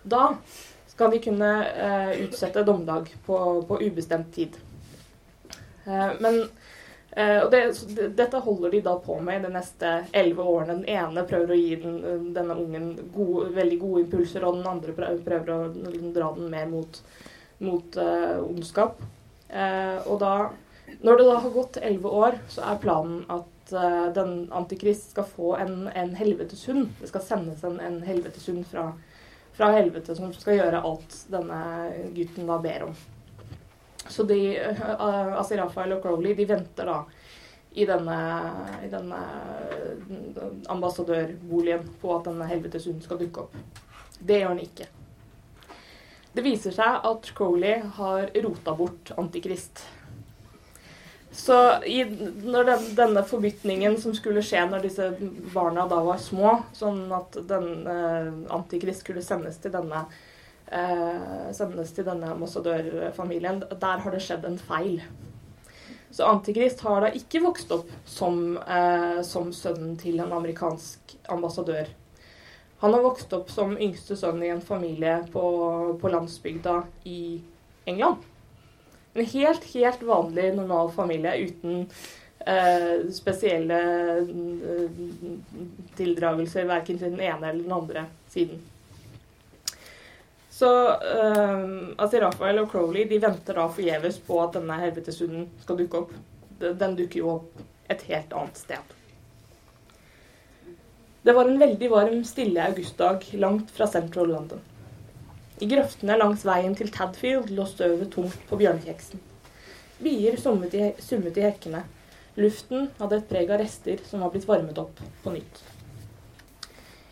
da 0.04 0.32
skal 0.98 1.14
de 1.14 1.22
kunne 1.22 1.52
eh, 1.68 2.14
utsette 2.26 2.64
dommedag 2.66 3.12
på, 3.26 3.38
på, 3.70 3.82
ubestemt 3.82 4.32
tid. 4.34 4.56
Eh, 5.86 6.14
men 6.20 6.40
og 7.18 7.48
det, 7.50 7.62
dette 8.14 8.40
holder 8.44 8.72
de 8.76 8.82
da 8.86 8.92
på 9.02 9.16
med 9.24 9.42
de 9.42 9.50
neste 9.50 9.90
elleve 10.14 10.44
årene. 10.44 10.76
Den 10.82 10.98
ene 11.00 11.24
prøver 11.26 11.54
å 11.54 11.58
gi 11.58 11.78
den, 11.82 12.28
denne 12.36 12.58
ungen 12.60 12.92
gode, 13.16 13.48
veldig 13.56 13.78
gode 13.82 14.04
impulser, 14.04 14.46
og 14.46 14.60
den 14.60 14.68
andre 14.70 14.94
prøver 14.94 15.50
å 15.50 15.58
liksom 15.72 16.12
dra 16.14 16.28
den 16.36 16.52
mer 16.52 16.68
mot, 16.70 17.00
mot 17.64 17.98
uh, 17.98 18.38
ondskap. 18.44 19.02
Uh, 19.50 20.04
og 20.06 20.20
da, 20.22 20.34
når 21.02 21.18
det 21.18 21.28
da 21.30 21.38
har 21.40 21.56
gått 21.56 21.80
elleve 21.82 22.14
år, 22.22 22.40
så 22.52 22.66
er 22.68 22.82
planen 22.84 23.22
at 23.34 23.74
uh, 23.74 24.08
den 24.14 24.50
antikrist 24.56 25.12
skal 25.16 25.28
få 25.32 25.56
en, 25.62 25.88
en 25.88 26.16
helveteshund. 26.16 26.90
Det 27.02 27.12
skal 27.12 27.24
sendes 27.26 27.64
en, 27.68 27.80
en 27.80 28.02
helveteshund 28.06 28.68
fra, 28.68 28.90
fra, 29.58 29.72
helvete 29.80 30.16
som 30.18 30.34
skal 30.36 30.60
gjøre 30.60 30.84
alt 30.86 31.22
denne 31.32 31.62
gutten 32.16 32.50
da 32.50 32.60
ber 32.64 32.90
om. 32.92 32.98
Så 34.10 34.24
de, 34.28 34.40
uh, 34.58 35.38
altså 35.38 35.58
Raphael 35.60 35.98
og 35.98 36.04
Crowley 36.04 36.36
de 36.38 36.48
venter 36.50 36.90
da 36.90 37.02
i 37.78 37.86
denne, 37.86 38.20
i 38.86 38.90
denne 38.90 39.20
ambassadørboligen 40.74 41.84
på 42.02 42.16
at 42.16 42.30
denne 42.30 42.48
helveteshunden 42.50 43.04
skal 43.06 43.20
dukke 43.22 43.44
opp. 43.46 43.84
Det 44.18 44.40
gjør 44.40 44.56
han 44.56 44.64
ikke. 44.64 44.88
Det 46.34 46.46
viser 46.46 46.74
seg 46.74 47.06
at 47.06 47.30
Crowley 47.38 47.84
har 48.00 48.32
rota 48.46 48.74
bort 48.78 49.12
Antikrist. 49.18 49.84
Så 51.38 51.58
i, 51.86 52.00
når 52.44 52.66
den, 52.72 52.86
denne 52.98 53.22
forbytningen 53.26 53.98
som 54.02 54.16
skulle 54.18 54.42
skje 54.46 54.64
når 54.70 54.88
disse 54.88 55.12
barna 55.54 55.86
da 55.90 56.00
var 56.06 56.18
små, 56.22 56.56
sånn 56.74 57.04
at 57.14 57.38
den 57.50 57.68
eh, 57.86 58.32
antikrist 58.56 59.04
skulle 59.06 59.22
sendes 59.26 59.60
til 59.62 59.76
denne 59.76 60.02
eh, 60.08 60.16
sendes 61.56 61.94
til 61.96 62.04
denne 62.04 62.28
ambassadørfamilien, 62.34 63.62
der 63.72 64.02
har 64.04 64.12
det 64.12 64.20
skjedd 64.26 64.44
en 64.50 64.58
feil. 64.60 64.98
Så 66.18 66.26
Antikrist 66.26 66.82
har 66.82 67.04
da 67.04 67.12
ikke 67.14 67.44
vokst 67.44 67.72
opp 67.76 67.90
som, 68.08 68.58
eh, 68.58 69.22
som 69.22 69.52
sønnen 69.54 69.98
til 70.00 70.20
en 70.24 70.32
amerikansk 70.34 71.18
ambassadør. 71.30 71.90
Han 72.80 72.94
har 72.94 73.04
vokst 73.04 73.34
opp 73.34 73.52
som 73.52 73.76
yngste 73.78 74.16
sønn 74.16 74.42
i 74.44 74.50
en 74.54 74.62
familie 74.62 75.20
på, 75.34 75.44
på 76.02 76.12
landsbygda 76.14 76.84
i 77.06 77.42
England. 77.86 78.24
En 79.14 79.26
helt, 79.26 79.64
helt 79.74 80.04
vanlig, 80.06 80.56
normal 80.56 80.92
familie 80.96 81.36
uten 81.50 81.88
eh, 82.46 83.10
spesielle 83.12 83.82
eh, 84.22 85.00
tildragelser 85.98 86.70
verken 86.70 87.02
til 87.02 87.14
den 87.14 87.22
ene 87.22 87.50
eller 87.50 87.64
den 87.64 87.78
andre 87.82 88.08
siden. 88.30 88.62
Så 90.58 90.90
eh, 90.90 91.66
altså 92.02 92.22
Raphael 92.24 92.64
og 92.64 92.72
Crowley 92.72 93.06
de 93.10 93.20
venter 93.22 93.60
da 93.60 93.68
forgjeves 93.70 94.18
på 94.26 94.40
at 94.42 94.56
denne 94.58 94.78
helveteshunden 94.82 95.52
skal 95.62 95.78
dukke 95.78 96.00
opp. 96.02 96.16
Den 96.58 96.96
dukker 96.98 97.22
jo 97.22 97.34
opp 97.36 97.60
et 97.94 98.02
helt 98.10 98.34
annet 98.34 98.58
sted. 98.58 98.96
Det 101.28 101.36
var 101.36 101.46
en 101.46 101.62
veldig 101.62 101.92
varm, 101.92 102.24
stille 102.26 102.66
augustdag 102.72 103.28
langt 103.38 103.70
fra 103.76 103.86
Central 103.92 104.32
London. 104.34 104.64
I 105.62 105.70
grøftene 105.70 106.18
langs 106.18 106.46
veien 106.48 106.76
til 106.78 106.90
Tadfield 106.94 107.54
lå 107.54 107.66
støvet 107.70 108.10
tungt 108.14 108.42
på 108.50 108.58
bjørnekjeksen. 108.58 109.22
Bier 110.02 110.38
summet 110.42 110.74
i, 110.78 110.92
summet 111.02 111.38
i 111.38 111.46
hekkene. 111.46 111.84
Luften 112.38 112.90
hadde 113.00 113.22
et 113.22 113.30
preg 113.30 113.50
av 113.50 113.62
rester 113.62 114.02
som 114.10 114.26
var 114.26 114.34
blitt 114.34 114.50
varmet 114.50 114.78
opp 114.82 115.02
på 115.24 115.34
nytt. 115.34 115.64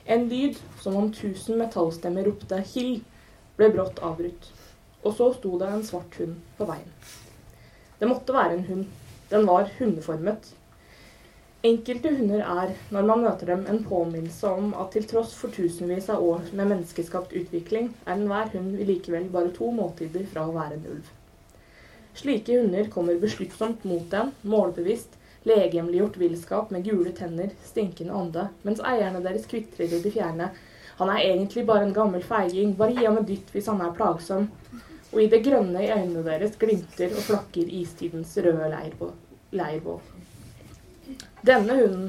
En 0.05 0.27
lyd 0.29 0.57
som 0.81 0.97
om 0.97 1.11
tusen 1.13 1.57
metallstemmer 1.61 2.25
ropte 2.29 2.61
'Hill', 2.61 3.03
ble 3.57 3.71
brått 3.73 4.03
avbrutt. 4.03 4.51
og 5.05 5.13
så 5.13 5.27
sto 5.35 5.57
det 5.61 5.67
en 5.69 5.83
svart 5.85 6.15
hund 6.17 6.37
på 6.57 6.65
veien. 6.65 6.93
Det 7.99 8.07
måtte 8.09 8.33
være 8.33 8.55
en 8.57 8.63
hund. 8.69 8.85
Den 9.29 9.45
var 9.45 9.69
hundeformet. 9.77 10.47
Enkelte 11.65 12.11
hunder 12.13 12.41
er, 12.41 12.73
når 12.93 13.05
man 13.09 13.21
møter 13.23 13.49
dem, 13.49 13.63
en 13.69 13.83
påminnelse 13.85 14.49
om 14.49 14.73
at 14.77 14.91
til 14.93 15.05
tross 15.09 15.31
for 15.37 15.53
tusenvis 15.53 16.11
av 16.13 16.21
år 16.21 16.43
med 16.51 16.69
menneskeskapt 16.69 17.33
utvikling, 17.33 17.87
er 18.05 18.19
enhver 18.19 18.51
hund 18.53 18.75
likevel 18.85 19.29
bare 19.33 19.53
to 19.55 19.71
måltider 19.73 20.27
fra 20.33 20.43
å 20.45 20.53
være 20.53 20.77
en 20.77 20.89
ulv. 20.95 21.13
Slike 22.15 22.59
hunder 22.59 22.91
kommer 22.93 23.17
besluttsomt 23.21 23.81
mot 23.89 24.13
en, 24.13 24.29
målbevisst, 24.41 25.17
legemliggjort 25.49 26.19
villskap 26.21 26.69
med 26.73 26.85
gule 26.85 27.11
tenner, 27.17 27.49
stinkende 27.65 28.13
ånde, 28.13 28.45
mens 28.65 28.83
eierne 28.85 29.23
deres 29.25 29.49
kvitrer 29.49 29.89
i 29.89 30.03
det 30.03 30.13
fjerne. 30.13 30.51
Han 30.97 31.09
er 31.11 31.23
egentlig 31.25 31.65
bare 31.67 31.83
en 31.83 31.93
gammel 31.93 32.23
feiging, 32.23 32.75
bare 32.77 32.95
gi 32.95 33.05
ham 33.05 33.17
en 33.19 33.27
dytt 33.27 33.49
hvis 33.51 33.67
han 33.67 33.81
er 33.83 33.95
plagsom. 33.97 34.47
Og 35.11 35.21
i 35.23 35.29
det 35.31 35.41
grønne 35.43 35.83
i 35.83 35.91
øynene 35.91 36.23
deres 36.23 36.55
glimter 36.59 37.11
og 37.11 37.25
flakker 37.27 37.71
istidens 37.81 38.35
røde 38.37 38.69
leirbål. 39.51 39.99
Denne 41.45 41.75
hunden 41.77 42.07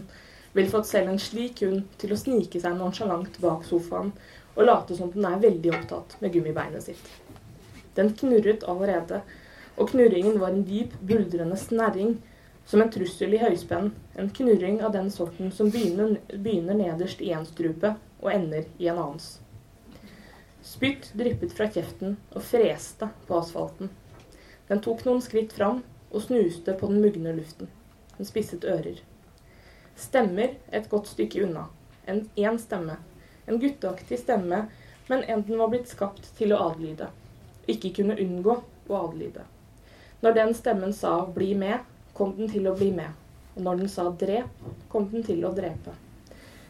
ville 0.57 0.73
fått 0.73 0.89
selv 0.89 1.13
en 1.13 1.21
slik 1.21 1.61
hund 1.67 1.83
til 2.01 2.15
å 2.15 2.19
snike 2.19 2.63
seg 2.63 2.79
nonsjalant 2.79 3.37
bak 3.43 3.67
sofaen 3.69 4.15
og 4.55 4.65
late 4.65 4.97
som 4.97 5.11
den 5.13 5.27
er 5.29 5.43
veldig 5.43 5.75
opptatt 5.77 6.17
med 6.23 6.33
gummibeinet 6.33 6.87
sitt. 6.87 7.11
Den 7.99 8.15
knurret 8.17 8.65
allerede, 8.65 9.21
og 9.77 9.91
knurringen 9.91 10.39
var 10.41 10.55
en 10.55 10.65
dyp, 10.65 10.95
buldrende 11.05 11.59
snerring 11.61 12.17
som 12.67 12.81
en 12.83 12.91
trussel 12.93 13.37
i 13.37 13.43
høyspenn, 13.43 13.93
en 14.17 14.33
knurring 14.39 14.81
av 14.85 14.95
den 14.97 15.11
sorten 15.13 15.53
som 15.53 15.69
begynner, 15.75 16.17
begynner 16.33 16.79
nederst 16.79 17.21
i 17.21 17.35
en 17.37 17.45
strupe 17.49 17.93
og 18.27 18.33
ender 18.35 18.67
i 18.83 18.89
en 18.91 18.99
annens. 18.99 19.37
Spytt 20.67 21.13
dryppet 21.15 21.53
fra 21.55 21.69
kjeften 21.71 22.17
og 22.35 22.43
freste 22.43 23.07
på 23.29 23.39
asfalten. 23.39 23.93
Den 24.67 24.83
tok 24.83 25.05
noen 25.07 25.23
skritt 25.23 25.55
fram 25.55 25.85
og 26.11 26.25
snuste 26.25 26.75
på 26.75 26.89
den 26.91 27.05
mugne 27.05 27.37
luften. 27.37 27.71
Den 28.17 28.27
spisset 28.27 28.67
ører. 28.67 28.99
Stemmer 29.97 30.57
et 30.75 30.89
godt 30.91 31.13
stykke 31.13 31.45
unna. 31.47 31.69
En 32.07 32.25
én 32.37 32.59
stemme. 32.59 32.97
En 33.47 33.61
gutteaktig 33.63 34.19
stemme, 34.19 34.65
men 35.07 35.23
en 35.23 35.45
den 35.47 35.61
var 35.63 35.71
blitt 35.71 35.89
skapt 35.89 36.33
til 36.39 36.53
å 36.53 36.59
adlyde. 36.71 37.13
Ikke 37.71 37.93
kunne 38.01 38.19
unngå 38.19 38.57
å 38.89 39.05
adlyde. 39.05 39.47
Når 40.23 40.35
den 40.35 40.55
stemmen 40.55 40.93
sa 40.93 41.27
'bli 41.27 41.55
med', 41.55 41.87
kom 42.15 42.37
den 42.37 42.49
til 42.49 42.67
å 42.67 42.75
bli 42.75 42.91
med. 42.91 43.11
Og 43.55 43.63
når 43.63 43.77
den 43.77 43.89
sa 43.89 44.11
'drep', 44.11 44.51
kom 44.89 45.09
den 45.11 45.23
til 45.23 45.45
å 45.45 45.55
drepe. 45.55 45.95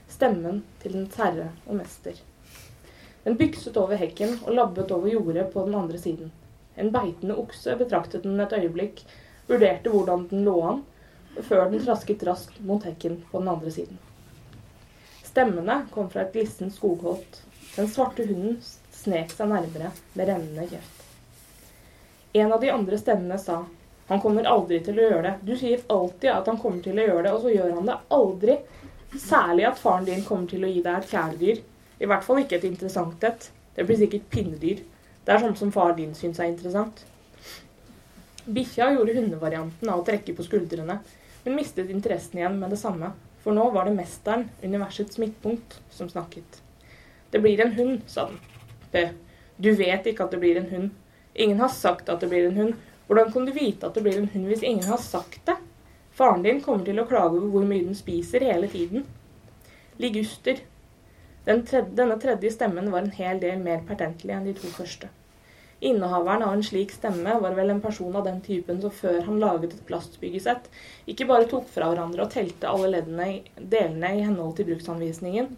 Stemmen 0.09 0.63
til 0.83 0.97
den 0.97 1.07
herre 1.17 1.51
og 1.67 1.79
mester. 1.81 2.19
Den 3.25 3.37
bykset 3.39 3.77
over 3.77 3.99
hekken 3.99 4.37
og 4.45 4.55
labbet 4.55 4.93
over 4.95 5.11
jordet 5.11 5.49
på 5.53 5.65
den 5.67 5.75
andre 5.75 5.99
siden. 5.99 6.33
En 6.77 6.93
beitende 6.95 7.37
okse 7.41 7.75
betraktet 7.77 8.23
den 8.23 8.41
et 8.41 8.53
øyeblikk, 8.55 9.03
vurderte 9.49 9.91
hvordan 9.91 10.29
den 10.31 10.45
lå 10.47 10.57
an, 10.71 10.85
før 11.43 11.71
den 11.71 11.83
trasket 11.85 12.23
raskt 12.27 12.61
mot 12.65 12.85
hekken 12.87 13.19
på 13.31 13.41
den 13.43 13.49
andre 13.51 13.73
siden. 13.73 13.99
Stemmene 15.25 15.83
kom 15.93 16.11
fra 16.11 16.23
et 16.23 16.33
glissent 16.33 16.75
skogholt. 16.75 17.43
Den 17.77 17.91
svarte 17.93 18.25
hunden 18.29 18.61
snek 18.95 19.35
seg 19.35 19.51
nærmere 19.51 19.91
med 20.15 20.31
rennende 20.31 20.69
kjeft. 20.71 21.03
En 22.37 22.53
av 22.53 22.61
de 22.61 22.71
andre 22.73 22.99
stemmene 23.01 23.39
sa 23.41 23.65
han 24.07 24.21
kommer 24.23 24.47
aldri 24.47 24.79
til 24.87 24.99
å 25.01 25.09
gjøre 25.09 25.23
det. 25.27 25.35
Du 25.43 25.55
sier 25.59 25.83
alltid 25.91 26.31
at 26.31 26.47
han 26.47 26.59
kommer 26.63 26.83
til 26.85 26.99
å 26.99 27.07
gjøre 27.09 27.23
det, 27.27 27.33
og 27.35 27.43
så 27.43 27.53
gjør 27.53 27.75
han 27.75 27.89
det 27.91 27.97
aldri. 28.17 28.57
Særlig 29.21 29.67
at 29.69 29.81
faren 29.81 30.07
din 30.07 30.25
kommer 30.25 30.49
til 30.51 30.65
å 30.65 30.71
gi 30.71 30.83
deg 30.85 31.01
et 31.01 31.11
kjæledyr. 31.11 31.61
I 32.01 32.09
hvert 32.11 32.25
fall 32.25 32.43
ikke 32.43 32.59
et 32.59 32.67
interessant 32.69 33.25
et. 33.25 33.51
Det 33.77 33.85
blir 33.87 33.99
sikkert 34.01 34.31
pinnedyr. 34.33 34.83
Det 35.27 35.35
er 35.35 35.43
sånt 35.43 35.59
som 35.59 35.73
far 35.75 35.97
din 35.97 36.15
syns 36.15 36.41
er 36.41 36.51
interessant. 36.53 37.05
Bikkja 38.47 38.93
gjorde 38.95 39.17
hundevarianten 39.17 39.91
av 39.91 40.01
å 40.01 40.05
trekke 40.07 40.37
på 40.37 40.45
skuldrene, 40.47 41.01
hun 41.47 41.55
mistet 41.55 41.91
interessen 41.91 42.39
igjen 42.39 42.61
med 42.61 42.71
det 42.71 42.79
samme, 42.79 43.13
for 43.43 43.55
nå 43.55 43.65
var 43.75 43.89
det 43.89 43.97
mesteren, 43.97 44.49
universets 44.63 45.19
midtpunkt, 45.23 45.77
som 45.91 46.09
snakket. 46.11 46.61
Det 47.31 47.39
blir 47.43 47.61
en 47.63 47.75
hund, 47.77 48.01
sa 48.07 48.29
den. 48.31 48.41
Bø, 48.93 49.03
du 49.63 49.69
vet 49.79 50.07
ikke 50.07 50.27
at 50.27 50.35
det 50.35 50.41
blir 50.43 50.59
en 50.59 50.71
hund. 50.71 50.91
Ingen 51.35 51.63
har 51.63 51.71
sagt 51.75 52.11
at 52.11 52.23
det 52.23 52.31
blir 52.31 52.49
en 52.49 52.59
hund. 52.59 52.75
Hvordan 53.07 53.31
kan 53.35 53.47
du 53.47 53.53
vite 53.55 53.87
at 53.87 53.95
det 53.95 54.03
blir 54.07 54.19
en 54.19 54.31
hund 54.33 54.51
hvis 54.51 54.63
ingen 54.67 54.87
har 54.91 55.03
sagt 55.03 55.43
det? 55.47 55.55
Faren 56.17 56.43
din 56.43 56.63
kommer 56.65 56.85
til 56.87 56.97
å 56.97 57.05
klage 57.05 57.37
over 57.37 57.51
hvor 57.53 57.65
mye 57.69 57.85
den 57.85 57.97
spiser 57.99 58.45
hele 58.49 58.71
tiden. 58.73 59.05
Liguster. 60.01 60.63
Den 61.45 61.61
tredje, 61.69 61.93
denne 61.99 62.17
tredje 62.23 62.51
stemmen 62.55 62.89
var 62.91 63.05
en 63.05 63.13
hel 63.19 63.41
del 63.43 63.61
mer 63.61 63.83
pertentlig 63.85 64.33
enn 64.33 64.47
de 64.49 64.55
to 64.57 64.71
første. 64.73 65.11
Innehaveren 65.85 66.43
av 66.47 66.55
en 66.57 66.65
slik 66.65 66.95
stemme 66.95 67.35
var 67.43 67.53
vel 67.59 67.75
en 67.75 67.83
person 67.85 68.17
av 68.17 68.25
den 68.25 68.41
typen 68.41 68.81
som 68.81 68.95
før 68.97 69.21
han 69.27 69.43
laget 69.43 69.77
et 69.77 69.85
plastbyggesett, 69.91 70.71
ikke 71.05 71.29
bare 71.29 71.51
tok 71.51 71.69
fra 71.75 71.91
hverandre 71.93 72.25
og 72.25 72.33
telte 72.33 72.71
alle 72.71 72.95
leddene, 72.95 73.29
delene 73.61 74.15
i 74.17 74.25
henhold 74.25 74.57
til 74.57 74.71
bruksanvisningen, 74.71 75.53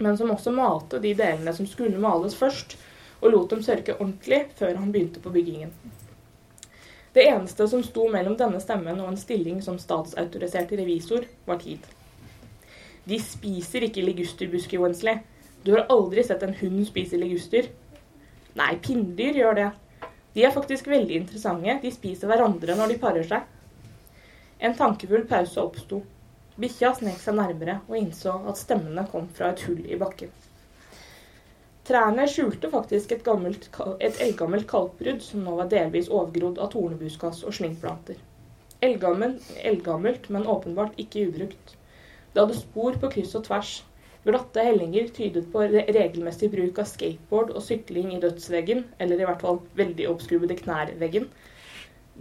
men 0.00 0.16
som 0.16 0.32
også 0.32 0.56
malte 0.56 1.02
de 1.04 1.12
delene 1.20 1.52
som 1.52 1.68
skulle 1.68 2.00
males 2.00 2.36
først, 2.40 2.78
og 3.20 3.28
lot 3.32 3.52
dem 3.52 3.60
sørke 3.64 4.00
ordentlig 4.00 4.46
før 4.56 4.80
han 4.80 4.88
begynte 4.92 5.20
på 5.20 5.36
byggingen. 5.36 5.76
Det 7.16 7.24
eneste 7.24 7.64
som 7.68 7.80
sto 7.80 8.10
mellom 8.12 8.34
denne 8.36 8.58
stemmen 8.60 8.98
og 9.00 9.06
en 9.08 9.16
stilling 9.16 9.62
som 9.64 9.78
statsautorisert 9.80 10.74
revisor, 10.76 11.24
var 11.48 11.56
tid. 11.62 11.80
De 13.08 13.16
spiser 13.22 13.86
ikke 13.86 14.04
ligusterbusker, 14.04 14.82
Wensley. 14.82 15.22
Du 15.64 15.70
har 15.72 15.86
aldri 15.94 16.26
sett 16.26 16.44
en 16.44 16.52
hund 16.58 16.82
spise 16.84 17.16
liguster. 17.16 17.70
Nei, 18.60 18.74
pinndyr 18.84 19.40
gjør 19.40 19.56
det. 19.56 19.70
De 20.36 20.44
er 20.44 20.52
faktisk 20.52 20.90
veldig 20.92 21.22
interessante. 21.22 21.78
De 21.86 21.94
spiser 21.94 22.28
hverandre 22.28 22.76
når 22.76 22.92
de 22.92 22.98
parer 23.00 23.24
seg. 23.30 23.48
En 24.60 24.76
tankefull 24.76 25.24
pause 25.30 25.64
oppsto. 25.64 26.02
Bikkja 26.60 26.92
snek 27.00 27.16
seg 27.22 27.40
nærmere 27.40 27.78
og 27.86 27.96
innså 27.96 28.36
at 28.44 28.60
stemmene 28.60 29.08
kom 29.08 29.32
fra 29.32 29.54
et 29.54 29.64
hull 29.64 29.80
i 29.88 29.96
bakken. 29.96 30.28
Trærne 31.86 32.26
skjulte 32.30 32.70
faktisk 32.70 33.12
et, 33.14 33.24
gammelt, 33.26 33.68
et 34.02 34.20
eldgammelt 34.24 34.66
kalkbrudd 34.70 35.20
som 35.22 35.44
nå 35.46 35.56
var 35.60 35.68
delvis 35.70 36.10
overgrodd 36.10 36.58
av 36.58 36.72
tornebuskas 36.72 37.44
og 37.46 37.54
slyngplanter. 37.58 38.18
Eldgammelt, 38.82 40.30
men 40.34 40.48
åpenbart 40.50 40.98
ikke 41.02 41.28
ubrukt. 41.28 41.76
Det 42.32 42.42
hadde 42.42 42.58
spor 42.58 42.98
på 43.02 43.12
kryss 43.14 43.36
og 43.38 43.46
tvers, 43.46 43.76
Glatte 44.26 44.58
hellinger 44.66 45.06
tydet 45.14 45.44
på 45.52 45.60
regelmessig 45.70 46.48
bruk 46.50 46.80
av 46.82 46.88
skateboard 46.90 47.52
og 47.52 47.62
sykling 47.62 48.08
i 48.10 48.18
dødsveggen, 48.24 48.80
eller 48.98 49.20
i 49.22 49.28
hvert 49.28 49.44
fall 49.44 49.60
veldig 49.78 50.08
oppskrubbede 50.10 50.56
knærveggen. 50.64 51.28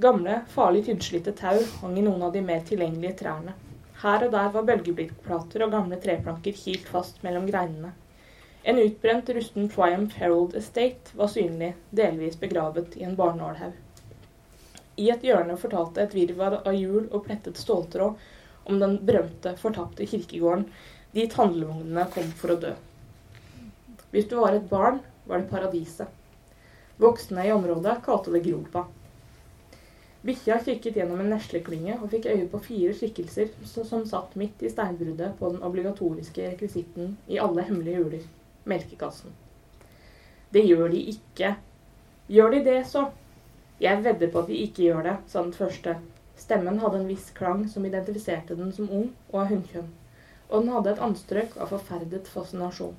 Gamle, 0.04 0.36
farlig 0.54 0.84
tynnslitte 0.86 1.34
tau 1.40 1.64
hang 1.80 1.98
i 1.98 2.04
noen 2.06 2.22
av 2.28 2.36
de 2.36 2.44
mer 2.46 2.62
tilgjengelige 2.68 3.18
trærne. 3.24 3.56
Her 4.04 4.28
og 4.28 4.36
der 4.38 4.54
var 4.54 4.68
bølgeblikkplater 4.70 5.66
og 5.66 5.74
gamle 5.74 5.98
treplanker 6.04 6.54
kilt 6.60 6.86
fast 6.94 7.26
mellom 7.26 7.50
greinene. 7.50 7.96
En 8.68 8.80
utbrent, 8.80 9.30
rusten 9.30 9.70
Triumph 9.70 10.16
Herald 10.18 10.56
Estate 10.56 11.14
var 11.14 11.28
synlig, 11.28 11.76
delvis 11.90 12.40
begravet 12.40 12.96
i 12.98 13.04
en 13.04 13.16
barnålhaug. 13.16 13.74
I 14.96 15.10
et 15.14 15.26
hjørne 15.28 15.54
fortalte 15.62 16.02
et 16.02 16.16
virvar 16.18 16.56
av 16.64 16.74
hjul 16.74 17.04
og 17.12 17.28
plettet 17.28 17.60
ståltråd 17.62 18.24
om 18.66 18.80
den 18.82 18.96
berømte, 19.06 19.52
fortapte 19.62 20.08
kirkegården 20.10 20.64
dit 21.14 21.36
handlevognene 21.38 22.08
kom 22.16 22.32
for 22.40 22.56
å 22.56 22.56
dø. 22.64 22.72
Hvis 24.16 24.26
du 24.32 24.34
var 24.40 24.58
et 24.58 24.66
barn, 24.72 24.98
var 25.30 25.44
det 25.44 25.52
paradiset. 25.52 26.10
Voksne 26.98 27.46
i 27.46 27.52
området 27.54 28.00
kalte 28.08 28.34
det 28.34 28.42
gropa. 28.48 28.88
Bikkja 30.26 30.58
kikket 30.66 30.98
gjennom 30.98 31.22
en 31.22 31.30
nesleklynge 31.36 32.00
og 32.00 32.10
fikk 32.16 32.32
øye 32.34 32.50
på 32.50 32.64
fire 32.72 32.98
skikkelser 32.98 33.54
som 33.76 34.10
satt 34.10 34.34
midt 34.42 34.66
i 34.66 34.74
steinbruddet 34.74 35.38
på 35.38 35.54
den 35.54 35.62
obligatoriske 35.70 36.50
rekvisitten 36.56 37.14
i 37.30 37.38
alle 37.46 37.68
hemmelige 37.70 38.02
huler 38.02 38.26
melkekassen. 38.66 39.34
Det 40.54 40.64
gjør 40.66 40.90
de 40.94 41.02
ikke. 41.16 41.56
Gjør 42.32 42.56
de 42.56 42.64
det, 42.66 42.80
så? 42.90 43.10
Jeg 43.82 44.04
vedder 44.04 44.32
på 44.32 44.46
at 44.46 44.50
de 44.50 44.62
ikke 44.64 44.88
gjør 44.88 45.04
det, 45.10 45.18
sa 45.28 45.44
den 45.44 45.54
første. 45.54 45.98
Stemmen 46.40 46.80
hadde 46.80 47.02
en 47.02 47.12
viss 47.12 47.30
klang 47.36 47.68
som 47.72 47.86
identifiserte 47.86 48.58
den 48.58 48.74
som 48.76 48.90
ung 48.90 49.12
og 49.32 49.44
av 49.44 49.52
hunnkjønn 49.52 49.94
og 50.50 50.62
den 50.62 50.72
hadde 50.74 50.94
et 50.94 51.02
anstrøk 51.04 51.58
av 51.58 51.72
forferdet 51.74 52.30
fascinasjon. 52.30 52.94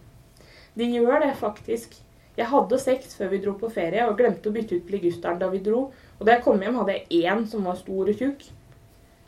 De 0.77 0.89
gjør 0.91 1.23
det, 1.23 1.33
faktisk. 1.41 1.97
Jeg 2.37 2.51
hadde 2.51 2.79
seks 2.81 3.15
før 3.17 3.31
vi 3.33 3.41
dro 3.45 3.55
på 3.57 3.71
ferie, 3.73 4.05
og 4.05 4.19
glemte 4.19 4.51
å 4.51 4.55
bytte 4.55 4.77
ut 4.77 4.93
ligusteren 4.93 5.41
da 5.41 5.49
vi 5.53 5.63
dro. 5.65 5.87
Og 6.19 6.27
da 6.27 6.37
jeg 6.37 6.45
kom 6.45 6.61
hjem, 6.61 6.77
hadde 6.81 6.97
jeg 6.99 7.25
én 7.25 7.47
som 7.49 7.65
var 7.65 7.79
stor 7.81 8.11
og 8.13 8.21
tjukk. 8.21 8.45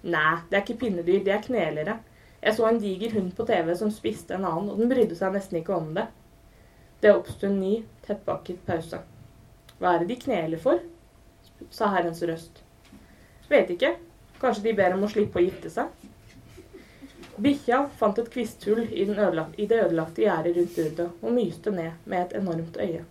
Nei, 0.08 0.34
det 0.50 0.58
er 0.58 0.64
ikke 0.64 0.80
pinnedyr, 0.82 1.22
det 1.24 1.34
er 1.34 1.44
knelere. 1.46 1.98
Jeg 2.42 2.54
så 2.54 2.68
en 2.68 2.82
diger 2.82 3.16
hund 3.16 3.32
på 3.34 3.46
TV 3.48 3.72
som 3.78 3.90
spiste 3.90 4.36
en 4.36 4.46
annen, 4.46 4.68
og 4.72 4.82
den 4.82 4.90
brydde 4.92 5.16
seg 5.18 5.34
nesten 5.34 5.62
ikke 5.62 5.78
om 5.78 5.94
det. 5.96 6.06
Det 7.00 7.14
oppsto 7.14 7.46
en 7.46 7.60
ny, 7.60 7.74
tettpakket 8.06 8.64
pause. 8.66 8.98
Hva 9.78 9.94
er 9.94 10.02
det 10.02 10.12
de 10.12 10.22
kneler 10.24 10.62
for? 10.62 10.80
sa 11.74 11.88
herrens 11.90 12.22
røst. 12.26 12.62
Vet 13.50 13.70
ikke. 13.74 13.96
Kanskje 14.38 14.68
de 14.68 14.74
ber 14.78 14.94
om 14.94 15.04
å 15.06 15.10
slippe 15.10 15.40
å 15.40 15.42
gifte 15.42 15.70
seg? 15.72 15.90
Bikkja 17.38 17.84
fant 17.98 18.18
et 18.18 18.30
kvisthull 18.30 18.84
i, 18.86 19.04
i 19.04 19.66
det 19.70 19.78
ødelagte 19.84 20.24
gjerdet 20.24 20.56
rundt 20.56 20.74
bruddet 20.74 21.22
og 21.22 21.34
myste 21.34 21.70
ned 21.74 22.06
med 22.10 22.24
et 22.24 22.36
enormt 22.40 22.78
øye. 22.82 23.04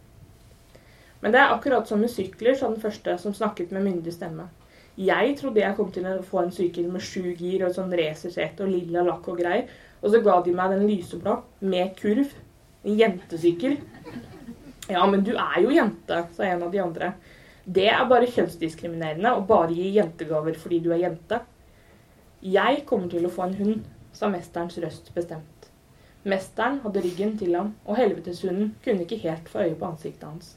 Men 1.22 1.34
det 1.34 1.42
er 1.42 1.54
akkurat 1.54 1.88
som 1.88 2.00
med 2.04 2.12
sykler, 2.12 2.56
sa 2.56 2.70
den 2.70 2.82
første 2.82 3.16
som 3.22 3.36
snakket 3.36 3.72
med 3.76 3.88
myndig 3.88 4.14
stemme. 4.16 4.50
Jeg 4.98 5.36
trodde 5.40 5.62
jeg 5.62 5.78
kom 5.78 5.92
til 5.94 6.08
å 6.10 6.18
få 6.26 6.42
en 6.44 6.54
sykkel 6.54 6.90
med 6.92 7.04
sju 7.06 7.34
gir 7.38 7.64
og 7.66 7.76
sånn 7.76 7.94
racersete 7.94 8.66
og 8.66 8.72
lilla 8.74 9.04
lakk 9.06 9.28
og 9.32 9.40
greier. 9.42 9.68
Og 10.02 10.12
så 10.14 10.22
ga 10.26 10.40
de 10.46 10.54
meg 10.58 10.74
den 10.74 10.88
lyseblå 10.90 11.40
med 11.62 11.96
kurv. 12.00 12.34
En 12.88 12.96
jentesykkel. 12.96 13.78
Ja, 14.88 15.04
men 15.12 15.26
du 15.28 15.34
er 15.36 15.60
jo 15.60 15.74
jente, 15.76 16.22
sa 16.34 16.48
en 16.48 16.64
av 16.64 16.72
de 16.72 16.80
andre. 16.80 17.12
Det 17.68 17.90
er 17.92 18.06
bare 18.08 18.30
kjønnsdiskriminerende 18.32 19.34
å 19.36 19.44
bare 19.48 19.76
gi 19.76 19.90
jentegaver 19.98 20.56
fordi 20.56 20.80
du 20.86 20.94
er 20.96 21.02
jente. 21.04 21.42
Jeg 22.40 22.86
kommer 22.88 23.12
til 23.12 23.28
å 23.28 23.32
få 23.34 23.50
en 23.50 23.58
hund, 23.58 23.82
sa 24.16 24.30
mesterens 24.32 24.78
røst 24.80 25.12
bestemt. 25.16 25.68
Mesteren 26.28 26.80
hadde 26.86 27.04
ryggen 27.04 27.36
til 27.40 27.58
ham, 27.60 27.74
og 27.84 28.00
helveteshunden 28.00 28.72
kunne 28.86 29.04
ikke 29.04 29.20
helt 29.26 29.52
få 29.52 29.66
øye 29.66 29.76
på 29.76 29.90
ansiktet 29.90 30.24
hans. 30.30 30.56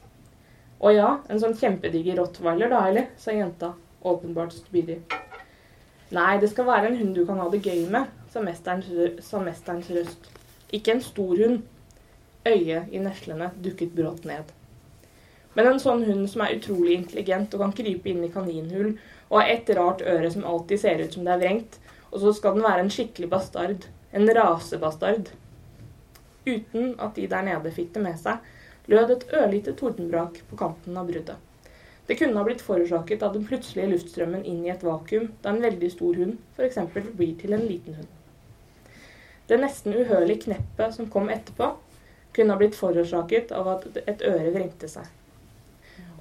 Å 0.79 0.91
ja, 0.95 1.09
en 1.27 1.43
sånn 1.43 1.57
kjempediger 1.59 2.17
rottweiler 2.21 2.71
da, 2.71 2.85
eller? 2.87 3.11
sa 3.19 3.35
jenta, 3.35 3.73
åpenbart 4.07 4.55
spydig. 4.55 5.01
Nei, 6.15 6.39
det 6.39 6.49
skal 6.51 6.67
være 6.67 6.89
en 6.89 6.97
hund 6.99 7.15
du 7.15 7.25
kan 7.27 7.43
ha 7.43 7.51
det 7.51 7.61
gøy 7.63 7.85
med, 7.91 8.07
sa 8.31 8.43
mesterens, 8.43 9.19
sa 9.23 9.43
mesterens 9.43 9.91
røst. 9.95 10.31
Ikke 10.71 10.95
en 10.95 11.03
stor 11.03 11.35
hund. 11.43 11.61
Øyet 12.47 12.89
i 12.89 12.99
neslene 13.01 13.51
dukket 13.61 13.93
brått 13.93 14.25
ned. 14.25 14.49
Men 15.53 15.67
en 15.67 15.81
sånn 15.83 16.05
hund 16.07 16.29
som 16.31 16.41
er 16.45 16.55
utrolig 16.55 16.95
intelligent 16.95 17.53
og 17.53 17.65
kan 17.65 17.73
krype 17.75 18.09
inn 18.09 18.23
i 18.23 18.31
kaninhull 18.31 18.95
og 19.27 19.35
har 19.37 19.51
ett 19.51 19.69
rart 19.77 20.01
øre 20.01 20.31
som 20.31 20.47
alltid 20.47 20.81
ser 20.81 21.03
ut 21.03 21.13
som 21.13 21.27
det 21.27 21.35
er 21.35 21.41
vrengt, 21.43 21.77
og 22.11 22.23
så 22.23 22.33
skal 22.35 22.55
den 22.55 22.65
være 22.65 22.85
en 22.85 22.91
skikkelig 22.93 23.29
bastard. 23.31 23.85
En 24.11 24.27
rasebastard. 24.35 25.29
Uten 26.47 26.95
at 26.99 27.15
de 27.15 27.27
der 27.31 27.45
nede 27.45 27.71
fikk 27.75 27.93
det 27.95 28.03
med 28.03 28.17
seg, 28.19 28.41
lød 28.91 29.13
et 29.13 29.27
ørlite 29.37 29.75
tordenbrak 29.77 30.41
på 30.49 30.57
kanten 30.59 30.97
av 30.97 31.11
bruddet. 31.11 31.37
Det 32.07 32.17
kunne 32.19 32.35
ha 32.39 32.43
blitt 32.43 32.63
forårsaket 32.65 33.21
av 33.23 33.35
den 33.35 33.45
plutselige 33.47 33.93
luftstrømmen 33.93 34.41
inn 34.47 34.65
i 34.65 34.71
et 34.73 34.81
vakuum 34.83 35.29
da 35.43 35.53
en 35.53 35.61
veldig 35.63 35.91
stor 35.93 36.17
hund 36.19 36.39
f.eks. 36.57 36.81
blir 37.15 37.37
til 37.39 37.53
en 37.55 37.63
liten 37.67 37.99
hund. 37.99 38.09
Det 39.47 39.59
nesten 39.61 39.95
uhørlige 39.95 40.47
kneppet 40.47 40.97
som 40.97 41.07
kom 41.11 41.29
etterpå, 41.31 41.69
kunne 42.35 42.53
ha 42.53 42.59
blitt 42.59 42.77
forårsaket 42.77 43.51
av 43.51 43.67
at 43.67 43.85
et 44.05 44.23
øre 44.27 44.53
vrengte 44.53 44.89
seg. 44.91 45.07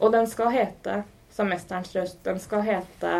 Og 0.00 0.12
den 0.12 0.26
skal 0.30 0.52
hete, 0.54 1.02
sa 1.30 1.46
mesterens 1.46 1.92
røst, 1.96 2.22
den 2.24 2.40
skal 2.42 2.64
hete 2.66 3.14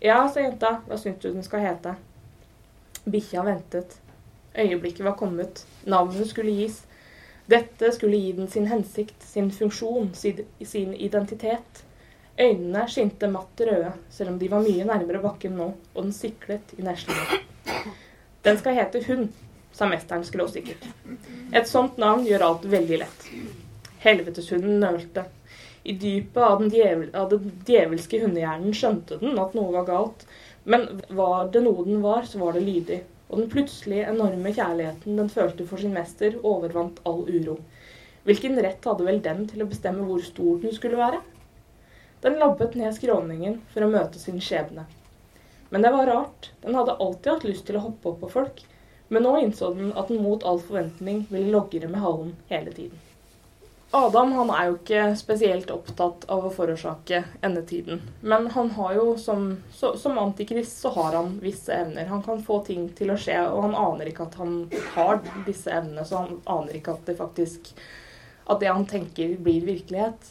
Ja, 0.00 0.22
sa 0.32 0.40
jenta, 0.40 0.78
hva 0.88 0.96
syns 0.96 1.20
du 1.20 1.28
den 1.28 1.44
skal 1.44 1.60
hete? 1.60 1.92
Bikkja 3.04 3.42
ventet. 3.44 3.98
Øyeblikket 4.56 5.04
var 5.04 5.18
kommet. 5.20 5.66
Navnet 5.84 6.30
skulle 6.30 6.54
gis. 6.56 6.78
Dette 7.50 7.92
skulle 7.92 8.16
gi 8.16 8.32
den 8.32 8.48
sin 8.48 8.66
hensikt, 8.70 9.22
sin 9.22 9.50
funksjon, 9.52 10.08
sin 10.14 10.94
identitet. 10.94 11.84
Øynene 12.40 12.86
skinte 12.88 13.28
matt 13.28 13.60
røde, 13.60 13.92
selv 14.10 14.32
om 14.32 14.38
de 14.40 14.48
var 14.50 14.64
mye 14.64 14.86
nærmere 14.88 15.20
bakken 15.20 15.58
nå, 15.58 15.66
og 15.94 16.02
den 16.02 16.14
siklet 16.16 16.72
i 16.78 16.86
neslene. 16.86 17.40
Den 18.44 18.56
skal 18.56 18.78
hete 18.78 19.02
Hund, 19.04 19.28
sa 19.80 19.88
mesteren 19.88 20.24
skråsikkert. 20.28 20.84
Et 21.56 21.68
sånt 21.68 21.96
navn 22.00 22.26
gjør 22.28 22.46
alt 22.46 22.64
veldig 22.68 22.98
lett. 23.00 23.28
Helveteshunden 24.04 24.80
nølte. 24.82 25.24
I 25.88 25.94
dypet 25.96 26.42
av 26.44 26.58
den, 26.60 26.68
djevel, 26.74 27.08
av 27.16 27.30
den 27.32 27.54
djevelske 27.64 28.20
hundehjernen 28.20 28.76
skjønte 28.76 29.16
den 29.22 29.40
at 29.40 29.56
noe 29.56 29.72
var 29.78 29.86
galt. 29.88 30.26
Men 30.68 31.00
var 31.08 31.48
det 31.54 31.64
noe 31.64 31.86
den 31.86 32.02
var, 32.04 32.28
så 32.28 32.42
var 32.42 32.56
det 32.56 32.66
lydig. 32.66 33.00
Og 33.30 33.40
den 33.40 33.50
plutselig 33.52 34.02
enorme 34.04 34.52
kjærligheten 34.52 35.16
den 35.16 35.32
følte 35.32 35.64
for 35.70 35.80
sin 35.80 35.96
mester, 35.96 36.36
overvant 36.44 37.00
all 37.08 37.22
uro. 37.30 37.56
Hvilken 38.28 38.60
rett 38.60 38.84
hadde 38.84 39.06
vel 39.06 39.22
den 39.24 39.46
til 39.48 39.64
å 39.64 39.68
bestemme 39.70 40.04
hvor 40.04 40.20
stor 40.24 40.60
den 40.60 40.76
skulle 40.76 41.00
være? 41.00 41.22
Den 42.20 42.36
labbet 42.42 42.76
ned 42.76 42.92
skråningen 42.98 43.62
for 43.72 43.86
å 43.86 43.88
møte 43.88 44.20
sin 44.20 44.42
skjebne. 44.44 44.84
Men 45.72 45.86
det 45.86 45.94
var 45.94 46.10
rart. 46.10 46.50
Den 46.60 46.76
hadde 46.76 46.98
alltid 47.00 47.32
hatt 47.32 47.48
lyst 47.48 47.64
til 47.70 47.78
å 47.80 47.86
hoppe 47.86 48.12
opp 48.12 48.20
på 48.26 48.32
folk. 48.34 48.60
Men 49.10 49.26
nå 49.26 49.36
innså 49.42 49.72
den 49.74 49.92
at 49.98 50.08
den 50.08 50.22
mot 50.22 50.44
all 50.46 50.60
forventning 50.62 51.24
ville 51.30 51.50
logre 51.50 51.88
med 51.90 52.00
halen 52.00 52.34
hele 52.48 52.72
tiden. 52.72 52.98
Adam 53.90 54.32
han 54.32 54.50
er 54.54 54.68
jo 54.68 54.74
ikke 54.76 55.06
spesielt 55.18 55.70
opptatt 55.74 56.28
av 56.30 56.44
å 56.46 56.52
forårsake 56.54 57.24
endetiden. 57.42 58.04
Men 58.22 58.46
han 58.54 58.70
har 58.76 58.92
jo 58.94 59.16
som, 59.18 59.48
så, 59.74 59.96
som 59.98 60.18
antikrist 60.22 60.78
så 60.78 60.92
har 60.94 61.16
han 61.18 61.32
visse 61.42 61.74
evner. 61.74 62.06
Han 62.06 62.22
kan 62.22 62.44
få 62.46 62.60
ting 62.68 62.86
til 62.94 63.10
å 63.10 63.18
skje, 63.18 63.40
og 63.50 63.64
han 63.66 63.74
aner 63.74 64.12
ikke 64.12 64.28
at 64.28 64.36
han 64.38 64.60
har 64.94 65.18
disse 65.48 65.74
evnene. 65.74 66.06
Så 66.06 66.22
han 66.22 66.38
aner 66.54 66.78
ikke 66.78 66.94
at 66.94 67.10
det 67.10 67.18
faktisk 67.18 67.72
at 68.46 68.62
det 68.62 68.70
han 68.70 68.86
tenker, 68.86 69.34
blir 69.42 69.66
virkelighet. 69.66 70.30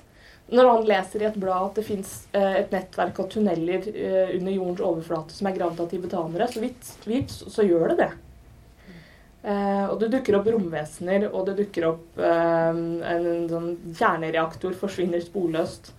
Når 0.55 0.71
han 0.71 0.87
leser 0.87 1.21
i 1.21 1.27
et 1.27 1.37
blad 1.37 1.67
at 1.67 1.81
det 1.81 1.85
fins 1.85 2.15
eh, 2.31 2.61
et 2.63 2.71
nettverk 2.73 3.19
av 3.21 3.27
tunneler 3.35 3.91
eh, 3.91 4.31
under 4.39 4.55
jordens 4.55 4.87
overflate 4.87 5.35
som 5.35 5.51
er 5.51 5.59
gravd 5.59 5.83
av 5.83 5.91
tibetanere, 5.91 6.47
så 6.49 6.63
vips, 6.63 6.95
vidt 7.05 7.35
så 7.35 7.67
gjør 7.67 7.91
det 7.91 7.99
det. 8.05 8.11
Eh, 9.39 9.85
og 9.87 9.99
det 10.01 10.09
dukker 10.11 10.35
opp 10.39 10.49
romvesener, 10.51 11.29
og 11.31 11.45
det 11.47 11.55
dukker 11.61 11.85
opp 11.93 12.19
eh, 12.19 12.81
en, 13.13 13.29
sånn 13.51 13.69
kjernereaktor 13.95 14.75
forsvinner 14.79 15.23
sporløst. 15.23 15.93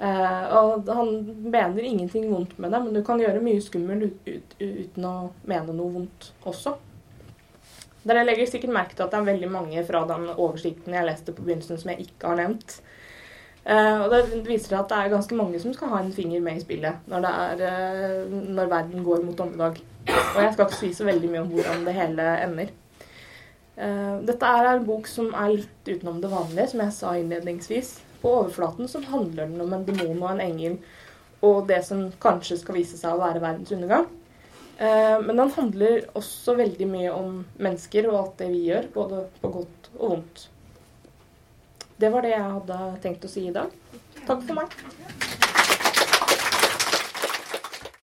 Eh, 0.00 0.54
og 0.56 0.88
han 0.88 1.12
mener 1.52 1.84
ingenting 1.84 2.30
vondt 2.32 2.56
med 2.56 2.72
det, 2.72 2.80
men 2.86 2.96
du 2.96 3.02
kan 3.04 3.20
gjøre 3.20 3.44
mye 3.44 3.60
skummel 3.60 4.06
ut, 4.08 4.24
ut, 4.24 4.56
uten 4.62 5.08
å 5.08 5.16
mene 5.44 5.76
noe 5.76 5.98
vondt 5.98 6.32
også. 6.48 6.74
Dere 8.02 8.24
legger 8.24 8.48
sikkert 8.50 8.74
merke 8.74 8.96
til 8.96 9.04
at 9.04 9.12
det 9.12 9.20
er 9.20 9.28
veldig 9.28 9.52
mange 9.52 9.84
fra 9.86 10.02
den 10.08 10.26
oversikten 10.32 10.96
jeg 10.96 11.06
leste 11.06 11.34
på 11.36 11.44
begynnelsen 11.44 11.78
som 11.78 11.92
jeg 11.92 12.08
ikke 12.08 12.32
har 12.32 12.40
nevnt. 12.40 12.80
Uh, 13.62 14.00
og 14.02 14.08
det 14.10 14.40
viser 14.42 14.74
at 14.74 14.88
det 14.90 14.96
er 14.98 15.12
ganske 15.12 15.36
mange 15.38 15.60
som 15.62 15.70
skal 15.70 15.92
ha 15.92 16.00
en 16.02 16.10
finger 16.10 16.40
med 16.42 16.56
i 16.58 16.62
spillet 16.64 17.04
når, 17.06 17.28
er, 17.28 17.60
uh, 17.62 18.32
når 18.56 18.72
verden 18.72 19.04
går 19.06 19.22
mot 19.22 19.38
dommedag. 19.38 19.78
Og 20.08 20.38
jeg 20.40 20.54
skal 20.54 20.66
ikke 20.66 20.78
si 20.78 20.92
så 20.96 21.06
veldig 21.06 21.30
mye 21.30 21.42
om 21.44 21.52
hvordan 21.52 21.84
det 21.86 21.96
hele 21.96 22.28
ender. 22.46 22.72
Uh, 23.76 24.18
dette 24.28 24.48
er 24.48 24.68
en 24.68 24.86
bok 24.86 25.06
som 25.08 25.30
er 25.32 25.54
litt 25.54 25.88
utenom 25.88 26.20
det 26.22 26.32
vanlige, 26.32 26.70
som 26.72 26.82
jeg 26.84 26.96
sa 26.96 27.12
innledningsvis. 27.18 27.92
På 28.22 28.36
overflaten 28.40 28.90
så 28.90 29.02
handler 29.06 29.50
den 29.50 29.62
om 29.64 29.72
en 29.74 29.86
demon 29.86 30.20
og 30.22 30.34
en 30.34 30.44
engel 30.44 30.76
og 31.42 31.66
det 31.66 31.80
som 31.82 32.04
kanskje 32.22 32.60
skal 32.60 32.76
vise 32.78 32.98
seg 32.98 33.16
å 33.16 33.22
være 33.22 33.42
verdens 33.42 33.72
undergang. 33.74 34.06
men 34.78 35.36
den 35.36 35.50
handler 35.56 36.06
også 36.14 36.54
veldig 36.58 36.86
mye 36.86 37.10
om 37.14 37.44
mennesker 37.58 38.06
og 38.08 38.18
alt 38.20 38.38
det 38.38 38.48
vi 38.54 38.62
gjør, 38.68 38.86
både 38.94 39.24
på 39.42 39.50
godt 39.58 39.90
og 39.98 40.08
vondt. 40.14 40.48
Det 41.98 42.10
var 42.10 42.22
det 42.22 42.32
jeg 42.32 42.50
hadde 42.54 42.78
tenkt 43.02 43.26
å 43.26 43.30
si 43.30 43.46
i 43.46 43.54
dag. 43.54 43.74
Takk 44.26 44.46
for 44.46 44.58
meg. 44.58 45.50